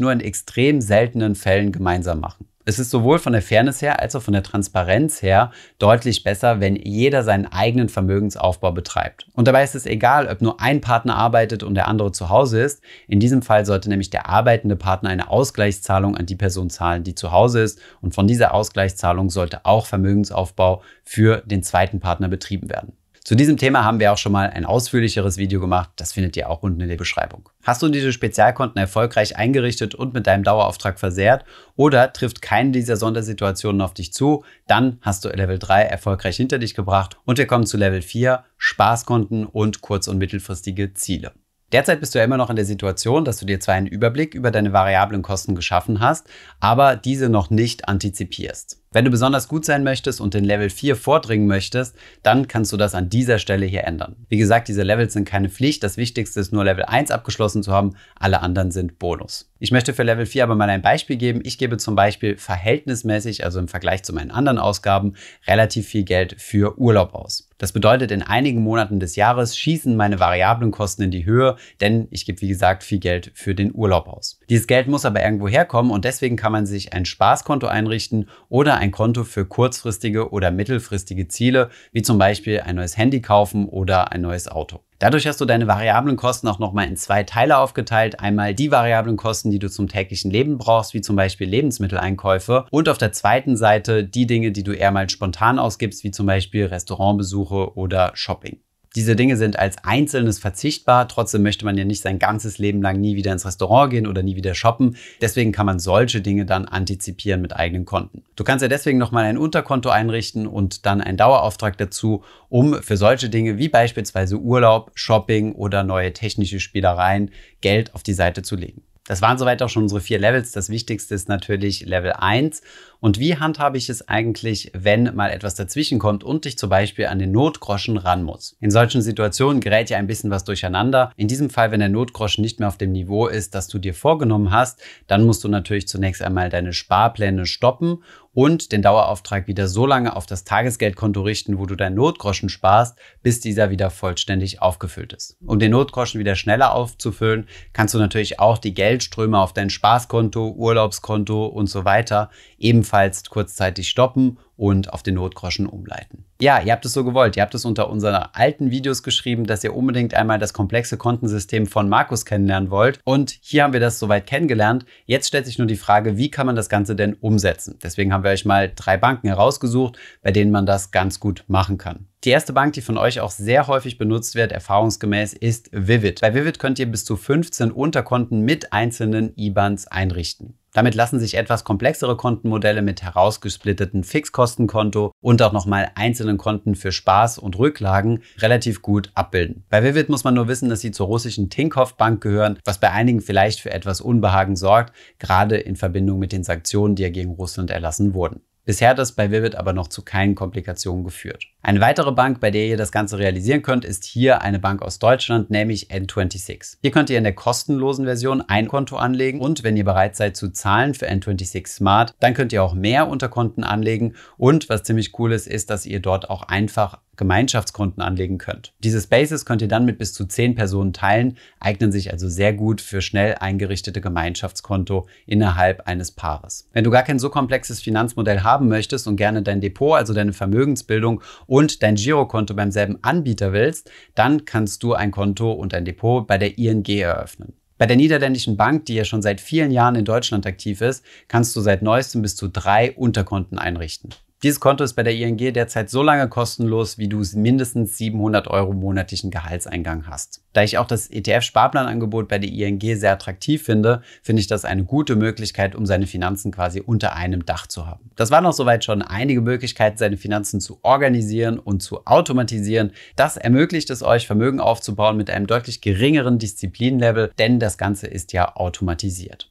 nur 0.00 0.10
in 0.10 0.20
extrem 0.20 0.80
seltenen 0.80 1.34
Fällen 1.34 1.70
gemeinsam 1.70 2.18
machen. 2.18 2.48
Es 2.70 2.78
ist 2.78 2.90
sowohl 2.90 3.18
von 3.18 3.32
der 3.32 3.42
Fairness 3.42 3.82
her 3.82 3.98
als 3.98 4.14
auch 4.14 4.22
von 4.22 4.32
der 4.32 4.44
Transparenz 4.44 5.22
her 5.22 5.50
deutlich 5.80 6.22
besser, 6.22 6.60
wenn 6.60 6.76
jeder 6.76 7.24
seinen 7.24 7.46
eigenen 7.46 7.88
Vermögensaufbau 7.88 8.70
betreibt. 8.70 9.26
Und 9.34 9.48
dabei 9.48 9.64
ist 9.64 9.74
es 9.74 9.86
egal, 9.86 10.28
ob 10.28 10.40
nur 10.40 10.60
ein 10.60 10.80
Partner 10.80 11.16
arbeitet 11.16 11.64
und 11.64 11.74
der 11.74 11.88
andere 11.88 12.12
zu 12.12 12.28
Hause 12.28 12.62
ist. 12.62 12.80
In 13.08 13.18
diesem 13.18 13.42
Fall 13.42 13.66
sollte 13.66 13.88
nämlich 13.88 14.10
der 14.10 14.28
arbeitende 14.28 14.76
Partner 14.76 15.10
eine 15.10 15.30
Ausgleichszahlung 15.30 16.16
an 16.16 16.26
die 16.26 16.36
Person 16.36 16.70
zahlen, 16.70 17.02
die 17.02 17.16
zu 17.16 17.32
Hause 17.32 17.60
ist. 17.60 17.80
Und 18.02 18.14
von 18.14 18.28
dieser 18.28 18.54
Ausgleichszahlung 18.54 19.30
sollte 19.30 19.64
auch 19.64 19.86
Vermögensaufbau 19.86 20.84
für 21.02 21.42
den 21.44 21.64
zweiten 21.64 21.98
Partner 21.98 22.28
betrieben 22.28 22.70
werden. 22.70 22.92
Zu 23.30 23.36
diesem 23.36 23.58
Thema 23.58 23.84
haben 23.84 24.00
wir 24.00 24.12
auch 24.12 24.18
schon 24.18 24.32
mal 24.32 24.50
ein 24.50 24.64
ausführlicheres 24.64 25.36
Video 25.36 25.60
gemacht. 25.60 25.90
Das 25.94 26.14
findet 26.14 26.36
ihr 26.36 26.50
auch 26.50 26.64
unten 26.64 26.80
in 26.80 26.88
der 26.88 26.96
Beschreibung. 26.96 27.48
Hast 27.62 27.80
du 27.80 27.88
diese 27.88 28.12
Spezialkonten 28.12 28.76
erfolgreich 28.76 29.36
eingerichtet 29.36 29.94
und 29.94 30.14
mit 30.14 30.26
deinem 30.26 30.42
Dauerauftrag 30.42 30.98
versehrt 30.98 31.44
oder 31.76 32.12
trifft 32.12 32.42
keine 32.42 32.72
dieser 32.72 32.96
Sondersituationen 32.96 33.82
auf 33.82 33.94
dich 33.94 34.12
zu, 34.12 34.42
dann 34.66 34.98
hast 35.02 35.24
du 35.24 35.28
Level 35.28 35.60
3 35.60 35.82
erfolgreich 35.82 36.38
hinter 36.38 36.58
dich 36.58 36.74
gebracht 36.74 37.18
und 37.24 37.38
wir 37.38 37.46
kommen 37.46 37.66
zu 37.66 37.76
Level 37.76 38.02
4, 38.02 38.42
Spaßkonten 38.58 39.46
und 39.46 39.80
kurz- 39.80 40.08
und 40.08 40.18
mittelfristige 40.18 40.94
Ziele. 40.94 41.30
Derzeit 41.70 42.00
bist 42.00 42.16
du 42.16 42.18
ja 42.18 42.24
immer 42.24 42.36
noch 42.36 42.50
in 42.50 42.56
der 42.56 42.64
Situation, 42.64 43.24
dass 43.24 43.36
du 43.36 43.46
dir 43.46 43.60
zwar 43.60 43.76
einen 43.76 43.86
Überblick 43.86 44.34
über 44.34 44.50
deine 44.50 44.72
variablen 44.72 45.22
Kosten 45.22 45.54
geschaffen 45.54 46.00
hast, 46.00 46.28
aber 46.58 46.96
diese 46.96 47.28
noch 47.28 47.48
nicht 47.48 47.88
antizipierst. 47.88 48.82
Wenn 48.92 49.04
du 49.04 49.12
besonders 49.12 49.46
gut 49.46 49.64
sein 49.64 49.84
möchtest 49.84 50.20
und 50.20 50.34
den 50.34 50.42
Level 50.42 50.68
4 50.68 50.96
vordringen 50.96 51.46
möchtest, 51.46 51.94
dann 52.24 52.48
kannst 52.48 52.72
du 52.72 52.76
das 52.76 52.96
an 52.96 53.08
dieser 53.08 53.38
Stelle 53.38 53.64
hier 53.64 53.84
ändern. 53.84 54.16
Wie 54.28 54.36
gesagt, 54.36 54.66
diese 54.66 54.82
Levels 54.82 55.12
sind 55.12 55.28
keine 55.28 55.48
Pflicht. 55.48 55.84
Das 55.84 55.96
Wichtigste 55.96 56.40
ist 56.40 56.52
nur 56.52 56.64
Level 56.64 56.84
1 56.84 57.12
abgeschlossen 57.12 57.62
zu 57.62 57.70
haben. 57.70 57.94
Alle 58.18 58.40
anderen 58.42 58.72
sind 58.72 58.98
Bonus. 58.98 59.48
Ich 59.60 59.70
möchte 59.70 59.94
für 59.94 60.02
Level 60.02 60.26
4 60.26 60.42
aber 60.42 60.56
mal 60.56 60.68
ein 60.68 60.82
Beispiel 60.82 61.16
geben. 61.16 61.40
Ich 61.44 61.56
gebe 61.56 61.76
zum 61.76 61.94
Beispiel 61.94 62.36
verhältnismäßig, 62.36 63.44
also 63.44 63.60
im 63.60 63.68
Vergleich 63.68 64.02
zu 64.02 64.12
meinen 64.12 64.32
anderen 64.32 64.58
Ausgaben, 64.58 65.14
relativ 65.46 65.86
viel 65.86 66.02
Geld 66.02 66.34
für 66.40 66.76
Urlaub 66.76 67.14
aus. 67.14 67.46
Das 67.58 67.72
bedeutet, 67.72 68.10
in 68.10 68.22
einigen 68.22 68.62
Monaten 68.62 69.00
des 69.00 69.16
Jahres 69.16 69.56
schießen 69.58 69.94
meine 69.94 70.18
variablen 70.18 70.70
Kosten 70.70 71.02
in 71.02 71.10
die 71.10 71.26
Höhe, 71.26 71.56
denn 71.82 72.08
ich 72.10 72.24
gebe, 72.24 72.40
wie 72.40 72.48
gesagt, 72.48 72.82
viel 72.82 73.00
Geld 73.00 73.32
für 73.34 73.54
den 73.54 73.74
Urlaub 73.74 74.08
aus. 74.08 74.40
Dieses 74.48 74.66
Geld 74.66 74.88
muss 74.88 75.04
aber 75.04 75.22
irgendwo 75.22 75.46
herkommen 75.46 75.92
und 75.92 76.06
deswegen 76.06 76.36
kann 76.36 76.52
man 76.52 76.64
sich 76.64 76.94
ein 76.94 77.04
Spaßkonto 77.04 77.66
einrichten 77.66 78.30
oder 78.48 78.76
ein 78.80 78.90
Konto 78.90 79.24
für 79.24 79.44
kurzfristige 79.44 80.30
oder 80.30 80.50
mittelfristige 80.50 81.28
Ziele, 81.28 81.70
wie 81.92 82.02
zum 82.02 82.18
Beispiel 82.18 82.60
ein 82.60 82.76
neues 82.76 82.96
Handy 82.96 83.20
kaufen 83.20 83.68
oder 83.68 84.10
ein 84.10 84.22
neues 84.22 84.48
Auto. 84.48 84.80
Dadurch 84.98 85.26
hast 85.26 85.40
du 85.40 85.44
deine 85.44 85.66
variablen 85.66 86.16
Kosten 86.16 86.48
auch 86.48 86.58
nochmal 86.58 86.86
in 86.86 86.96
zwei 86.96 87.22
Teile 87.22 87.56
aufgeteilt. 87.56 88.20
Einmal 88.20 88.54
die 88.54 88.70
variablen 88.70 89.16
Kosten, 89.16 89.50
die 89.50 89.58
du 89.58 89.70
zum 89.70 89.88
täglichen 89.88 90.30
Leben 90.30 90.58
brauchst, 90.58 90.92
wie 90.92 91.00
zum 91.00 91.16
Beispiel 91.16 91.48
Lebensmitteleinkäufe. 91.48 92.66
Und 92.70 92.88
auf 92.88 92.98
der 92.98 93.12
zweiten 93.12 93.56
Seite 93.56 94.04
die 94.04 94.26
Dinge, 94.26 94.52
die 94.52 94.62
du 94.62 94.72
eher 94.72 94.90
mal 94.90 95.08
spontan 95.08 95.58
ausgibst, 95.58 96.04
wie 96.04 96.10
zum 96.10 96.26
Beispiel 96.26 96.66
Restaurantbesuche 96.66 97.76
oder 97.76 98.12
Shopping. 98.14 98.60
Diese 98.96 99.14
Dinge 99.14 99.36
sind 99.36 99.56
als 99.56 99.76
Einzelnes 99.84 100.40
verzichtbar. 100.40 101.06
Trotzdem 101.06 101.42
möchte 101.42 101.64
man 101.64 101.78
ja 101.78 101.84
nicht 101.84 102.02
sein 102.02 102.18
ganzes 102.18 102.58
Leben 102.58 102.82
lang 102.82 103.00
nie 103.00 103.14
wieder 103.14 103.32
ins 103.32 103.46
Restaurant 103.46 103.92
gehen 103.92 104.06
oder 104.08 104.24
nie 104.24 104.34
wieder 104.34 104.56
shoppen. 104.56 104.96
Deswegen 105.20 105.52
kann 105.52 105.66
man 105.66 105.78
solche 105.78 106.20
Dinge 106.20 106.44
dann 106.44 106.64
antizipieren 106.64 107.40
mit 107.40 107.54
eigenen 107.54 107.84
Konten. 107.84 108.24
Du 108.34 108.42
kannst 108.42 108.62
ja 108.62 108.68
deswegen 108.68 108.98
nochmal 108.98 109.26
ein 109.26 109.38
Unterkonto 109.38 109.90
einrichten 109.90 110.48
und 110.48 110.86
dann 110.86 111.00
einen 111.00 111.16
Dauerauftrag 111.16 111.78
dazu, 111.78 112.24
um 112.48 112.82
für 112.82 112.96
solche 112.96 113.28
Dinge 113.28 113.58
wie 113.58 113.68
beispielsweise 113.68 114.38
Urlaub, 114.38 114.90
Shopping 114.94 115.52
oder 115.52 115.84
neue 115.84 116.12
technische 116.12 116.58
Spielereien 116.58 117.30
Geld 117.60 117.94
auf 117.94 118.02
die 118.02 118.14
Seite 118.14 118.42
zu 118.42 118.56
legen. 118.56 118.82
Das 119.10 119.22
waren 119.22 119.38
soweit 119.38 119.60
auch 119.60 119.68
schon 119.68 119.82
unsere 119.82 120.00
vier 120.00 120.20
Levels. 120.20 120.52
Das 120.52 120.68
Wichtigste 120.68 121.16
ist 121.16 121.28
natürlich 121.28 121.84
Level 121.84 122.12
1. 122.12 122.62
Und 123.00 123.18
wie 123.18 123.36
handhabe 123.36 123.78
ich 123.78 123.88
es 123.88 124.06
eigentlich, 124.08 124.70
wenn 124.74 125.14
mal 125.14 125.30
etwas 125.30 125.54
dazwischen 125.54 125.98
kommt 125.98 126.22
und 126.22 126.44
ich 126.44 126.58
zum 126.58 126.68
Beispiel 126.68 127.06
an 127.06 127.18
den 127.18 127.32
Notgroschen 127.32 127.96
ran 127.96 128.22
muss? 128.22 128.56
In 128.60 128.70
solchen 128.70 129.00
Situationen 129.00 129.60
gerät 129.60 129.88
ja 129.88 129.96
ein 129.96 130.06
bisschen 130.06 130.30
was 130.30 130.44
durcheinander. 130.44 131.12
In 131.16 131.26
diesem 131.26 131.48
Fall, 131.48 131.70
wenn 131.70 131.80
der 131.80 131.88
Notgroschen 131.88 132.42
nicht 132.42 132.60
mehr 132.60 132.68
auf 132.68 132.76
dem 132.76 132.92
Niveau 132.92 133.26
ist, 133.26 133.54
das 133.54 133.68
du 133.68 133.78
dir 133.78 133.94
vorgenommen 133.94 134.50
hast, 134.50 134.82
dann 135.06 135.24
musst 135.24 135.42
du 135.44 135.48
natürlich 135.48 135.88
zunächst 135.88 136.20
einmal 136.20 136.50
deine 136.50 136.74
Sparpläne 136.74 137.46
stoppen 137.46 138.04
und 138.32 138.70
den 138.70 138.82
Dauerauftrag 138.82 139.48
wieder 139.48 139.66
so 139.66 139.86
lange 139.86 140.14
auf 140.14 140.24
das 140.26 140.44
Tagesgeldkonto 140.44 141.22
richten, 141.22 141.58
wo 141.58 141.66
du 141.66 141.74
deinen 141.74 141.96
Notgroschen 141.96 142.48
sparst, 142.48 142.96
bis 143.22 143.40
dieser 143.40 143.70
wieder 143.70 143.90
vollständig 143.90 144.62
aufgefüllt 144.62 145.12
ist. 145.12 145.36
Um 145.44 145.58
den 145.58 145.72
Notgroschen 145.72 146.20
wieder 146.20 146.36
schneller 146.36 146.72
aufzufüllen, 146.72 147.48
kannst 147.72 147.94
du 147.94 147.98
natürlich 147.98 148.38
auch 148.38 148.58
die 148.58 148.72
Geldströme 148.72 149.38
auf 149.38 149.52
dein 149.52 149.68
Spaßkonto, 149.68 150.50
Urlaubskonto 150.50 151.46
und 151.46 151.66
so 151.66 151.84
weiter 151.84 152.30
ebenfalls 152.58 152.89
gegebenenfalls 152.90 153.24
kurzzeitig 153.30 153.88
stoppen 153.88 154.38
und 154.56 154.92
auf 154.92 155.02
den 155.02 155.14
Notgroschen 155.14 155.66
umleiten. 155.66 156.24
Ja, 156.40 156.60
ihr 156.60 156.72
habt 156.72 156.84
es 156.84 156.92
so 156.92 157.04
gewollt. 157.04 157.36
Ihr 157.36 157.42
habt 157.42 157.54
es 157.54 157.64
unter 157.64 157.88
unseren 157.88 158.26
alten 158.32 158.70
Videos 158.70 159.02
geschrieben, 159.02 159.46
dass 159.46 159.64
ihr 159.64 159.74
unbedingt 159.74 160.12
einmal 160.14 160.38
das 160.38 160.52
komplexe 160.52 160.98
Kontensystem 160.98 161.66
von 161.66 161.88
Markus 161.88 162.26
kennenlernen 162.26 162.70
wollt. 162.70 163.00
Und 163.04 163.38
hier 163.40 163.62
haben 163.62 163.72
wir 163.72 163.80
das 163.80 163.98
soweit 163.98 164.26
kennengelernt. 164.26 164.84
Jetzt 165.06 165.28
stellt 165.28 165.46
sich 165.46 165.58
nur 165.58 165.66
die 165.66 165.76
Frage, 165.76 166.18
wie 166.18 166.30
kann 166.30 166.46
man 166.46 166.56
das 166.56 166.68
Ganze 166.68 166.94
denn 166.94 167.14
umsetzen? 167.14 167.78
Deswegen 167.82 168.12
haben 168.12 168.24
wir 168.24 168.30
euch 168.30 168.44
mal 168.44 168.70
drei 168.74 168.96
Banken 168.96 169.28
herausgesucht, 169.28 169.98
bei 170.22 170.30
denen 170.30 170.50
man 170.50 170.66
das 170.66 170.90
ganz 170.90 171.20
gut 171.20 171.44
machen 171.46 171.78
kann. 171.78 172.06
Die 172.24 172.30
erste 172.30 172.52
Bank, 172.52 172.74
die 172.74 172.82
von 172.82 172.98
euch 172.98 173.20
auch 173.20 173.30
sehr 173.30 173.66
häufig 173.66 173.96
benutzt 173.96 174.34
wird, 174.34 174.52
erfahrungsgemäß, 174.52 175.32
ist 175.32 175.70
Vivid. 175.72 176.20
Bei 176.20 176.34
Vivid 176.34 176.58
könnt 176.58 176.78
ihr 176.78 176.90
bis 176.90 177.06
zu 177.06 177.16
15 177.16 177.70
Unterkonten 177.70 178.42
mit 178.42 178.74
einzelnen 178.74 179.32
IBANs 179.38 179.86
einrichten. 179.86 180.59
Damit 180.72 180.94
lassen 180.94 181.18
sich 181.18 181.34
etwas 181.34 181.64
komplexere 181.64 182.16
Kontenmodelle 182.16 182.82
mit 182.82 183.02
herausgesplitteten 183.02 184.04
Fixkostenkonto 184.04 185.12
und 185.20 185.42
auch 185.42 185.52
nochmal 185.52 185.90
einzelnen 185.96 186.38
Konten 186.38 186.76
für 186.76 186.92
Spaß 186.92 187.38
und 187.38 187.58
Rücklagen 187.58 188.22
relativ 188.38 188.80
gut 188.80 189.10
abbilden. 189.14 189.64
Bei 189.68 189.82
Vivid 189.82 190.08
muss 190.08 190.22
man 190.22 190.34
nur 190.34 190.46
wissen, 190.46 190.68
dass 190.68 190.80
sie 190.80 190.92
zur 190.92 191.06
russischen 191.06 191.50
Tinkoff 191.50 191.96
Bank 191.96 192.20
gehören, 192.22 192.58
was 192.64 192.78
bei 192.78 192.90
einigen 192.90 193.20
vielleicht 193.20 193.60
für 193.60 193.72
etwas 193.72 194.00
Unbehagen 194.00 194.54
sorgt, 194.54 194.94
gerade 195.18 195.56
in 195.56 195.74
Verbindung 195.74 196.18
mit 196.18 196.32
den 196.32 196.44
Sanktionen, 196.44 196.94
die 196.94 197.02
ja 197.02 197.10
gegen 197.10 197.32
Russland 197.32 197.70
erlassen 197.70 198.14
wurden. 198.14 198.40
Bisher 198.64 198.90
hat 198.90 198.98
das 198.98 199.12
bei 199.12 199.32
Vivid 199.32 199.56
aber 199.56 199.72
noch 199.72 199.88
zu 199.88 200.02
keinen 200.02 200.34
Komplikationen 200.36 201.02
geführt. 201.02 201.46
Eine 201.62 201.82
weitere 201.82 202.10
Bank, 202.12 202.40
bei 202.40 202.50
der 202.50 202.64
ihr 202.64 202.78
das 202.78 202.90
Ganze 202.90 203.18
realisieren 203.18 203.60
könnt, 203.60 203.84
ist 203.84 204.04
hier 204.04 204.40
eine 204.40 204.58
Bank 204.58 204.80
aus 204.80 204.98
Deutschland, 204.98 205.50
nämlich 205.50 205.90
N26. 205.90 206.78
Hier 206.80 206.90
könnt 206.90 207.10
ihr 207.10 207.18
in 207.18 207.24
der 207.24 207.34
kostenlosen 207.34 208.06
Version 208.06 208.40
ein 208.40 208.66
Konto 208.66 208.96
anlegen 208.96 209.40
und 209.40 209.62
wenn 209.62 209.76
ihr 209.76 209.84
bereit 209.84 210.16
seid 210.16 210.38
zu 210.38 210.48
zahlen 210.52 210.94
für 210.94 211.06
N26 211.10 211.66
Smart, 211.68 212.14
dann 212.18 212.32
könnt 212.32 212.54
ihr 212.54 212.62
auch 212.62 212.72
mehr 212.72 213.08
Unterkonten 213.08 213.62
anlegen 213.62 214.14
und 214.38 214.70
was 214.70 214.84
ziemlich 214.84 215.18
cool 215.18 215.32
ist, 215.32 215.46
ist, 215.46 215.68
dass 215.68 215.84
ihr 215.84 216.00
dort 216.00 216.30
auch 216.30 216.44
einfach 216.44 216.98
Gemeinschaftskonten 217.20 218.02
anlegen 218.02 218.38
könnt. 218.38 218.72
Diese 218.82 218.98
Spaces 218.98 219.44
könnt 219.44 219.60
ihr 219.60 219.68
dann 219.68 219.84
mit 219.84 219.98
bis 219.98 220.14
zu 220.14 220.24
10 220.24 220.54
Personen 220.54 220.94
teilen, 220.94 221.36
eignen 221.60 221.92
sich 221.92 222.10
also 222.14 222.30
sehr 222.30 222.54
gut 222.54 222.80
für 222.80 223.02
schnell 223.02 223.34
eingerichtete 223.34 224.00
Gemeinschaftskonto 224.00 225.06
innerhalb 225.26 225.86
eines 225.86 226.12
Paares. 226.12 226.66
Wenn 226.72 226.84
du 226.84 226.90
gar 226.90 227.02
kein 227.02 227.18
so 227.18 227.28
komplexes 227.28 227.82
Finanzmodell 227.82 228.40
haben 228.40 228.68
möchtest 228.68 229.06
und 229.06 229.16
gerne 229.16 229.42
dein 229.42 229.60
Depot, 229.60 229.98
also 229.98 230.14
deine 230.14 230.32
Vermögensbildung 230.32 231.20
und 231.50 231.82
dein 231.82 231.96
Girokonto 231.96 232.54
beim 232.54 232.70
selben 232.70 233.02
Anbieter 233.02 233.52
willst, 233.52 233.90
dann 234.14 234.44
kannst 234.44 234.84
du 234.84 234.94
ein 234.94 235.10
Konto 235.10 235.50
und 235.50 235.74
ein 235.74 235.84
Depot 235.84 236.24
bei 236.24 236.38
der 236.38 236.56
ING 236.56 236.84
eröffnen. 236.86 237.54
Bei 237.76 237.86
der 237.86 237.96
Niederländischen 237.96 238.56
Bank, 238.56 238.84
die 238.86 238.94
ja 238.94 239.04
schon 239.04 239.20
seit 239.20 239.40
vielen 239.40 239.72
Jahren 239.72 239.96
in 239.96 240.04
Deutschland 240.04 240.46
aktiv 240.46 240.80
ist, 240.80 241.04
kannst 241.26 241.56
du 241.56 241.60
seit 241.60 241.82
neuestem 241.82 242.22
bis 242.22 242.36
zu 242.36 242.46
drei 242.46 242.92
Unterkonten 242.92 243.58
einrichten. 243.58 244.10
Dieses 244.42 244.58
Konto 244.58 244.82
ist 244.82 244.94
bei 244.94 245.02
der 245.02 245.14
ING 245.14 245.36
derzeit 245.36 245.90
so 245.90 246.02
lange 246.02 246.26
kostenlos, 246.26 246.96
wie 246.96 247.08
du 247.08 247.22
mindestens 247.34 247.98
700 247.98 248.48
Euro 248.48 248.72
monatlichen 248.72 249.30
Gehaltseingang 249.30 250.06
hast. 250.06 250.42
Da 250.54 250.62
ich 250.62 250.78
auch 250.78 250.86
das 250.86 251.10
ETF-Sparplanangebot 251.10 252.26
bei 252.26 252.38
der 252.38 252.48
ING 252.48 252.80
sehr 252.80 253.12
attraktiv 253.12 253.62
finde, 253.62 254.00
finde 254.22 254.40
ich 254.40 254.46
das 254.46 254.64
eine 254.64 254.84
gute 254.84 255.14
Möglichkeit, 255.14 255.74
um 255.74 255.84
seine 255.84 256.06
Finanzen 256.06 256.52
quasi 256.52 256.80
unter 256.80 257.14
einem 257.14 257.44
Dach 257.44 257.66
zu 257.66 257.86
haben. 257.86 258.10
Das 258.16 258.30
waren 258.30 258.46
auch 258.46 258.54
soweit 258.54 258.82
schon 258.82 259.02
einige 259.02 259.42
Möglichkeiten, 259.42 259.98
seine 259.98 260.16
Finanzen 260.16 260.62
zu 260.62 260.78
organisieren 260.80 261.58
und 261.58 261.82
zu 261.82 262.06
automatisieren. 262.06 262.92
Das 263.16 263.36
ermöglicht 263.36 263.90
es 263.90 264.02
euch, 264.02 264.26
Vermögen 264.26 264.58
aufzubauen 264.60 265.18
mit 265.18 265.28
einem 265.28 265.48
deutlich 265.48 265.82
geringeren 265.82 266.38
Disziplinlevel, 266.38 267.30
denn 267.38 267.60
das 267.60 267.76
Ganze 267.76 268.06
ist 268.06 268.32
ja 268.32 268.56
automatisiert. 268.56 269.50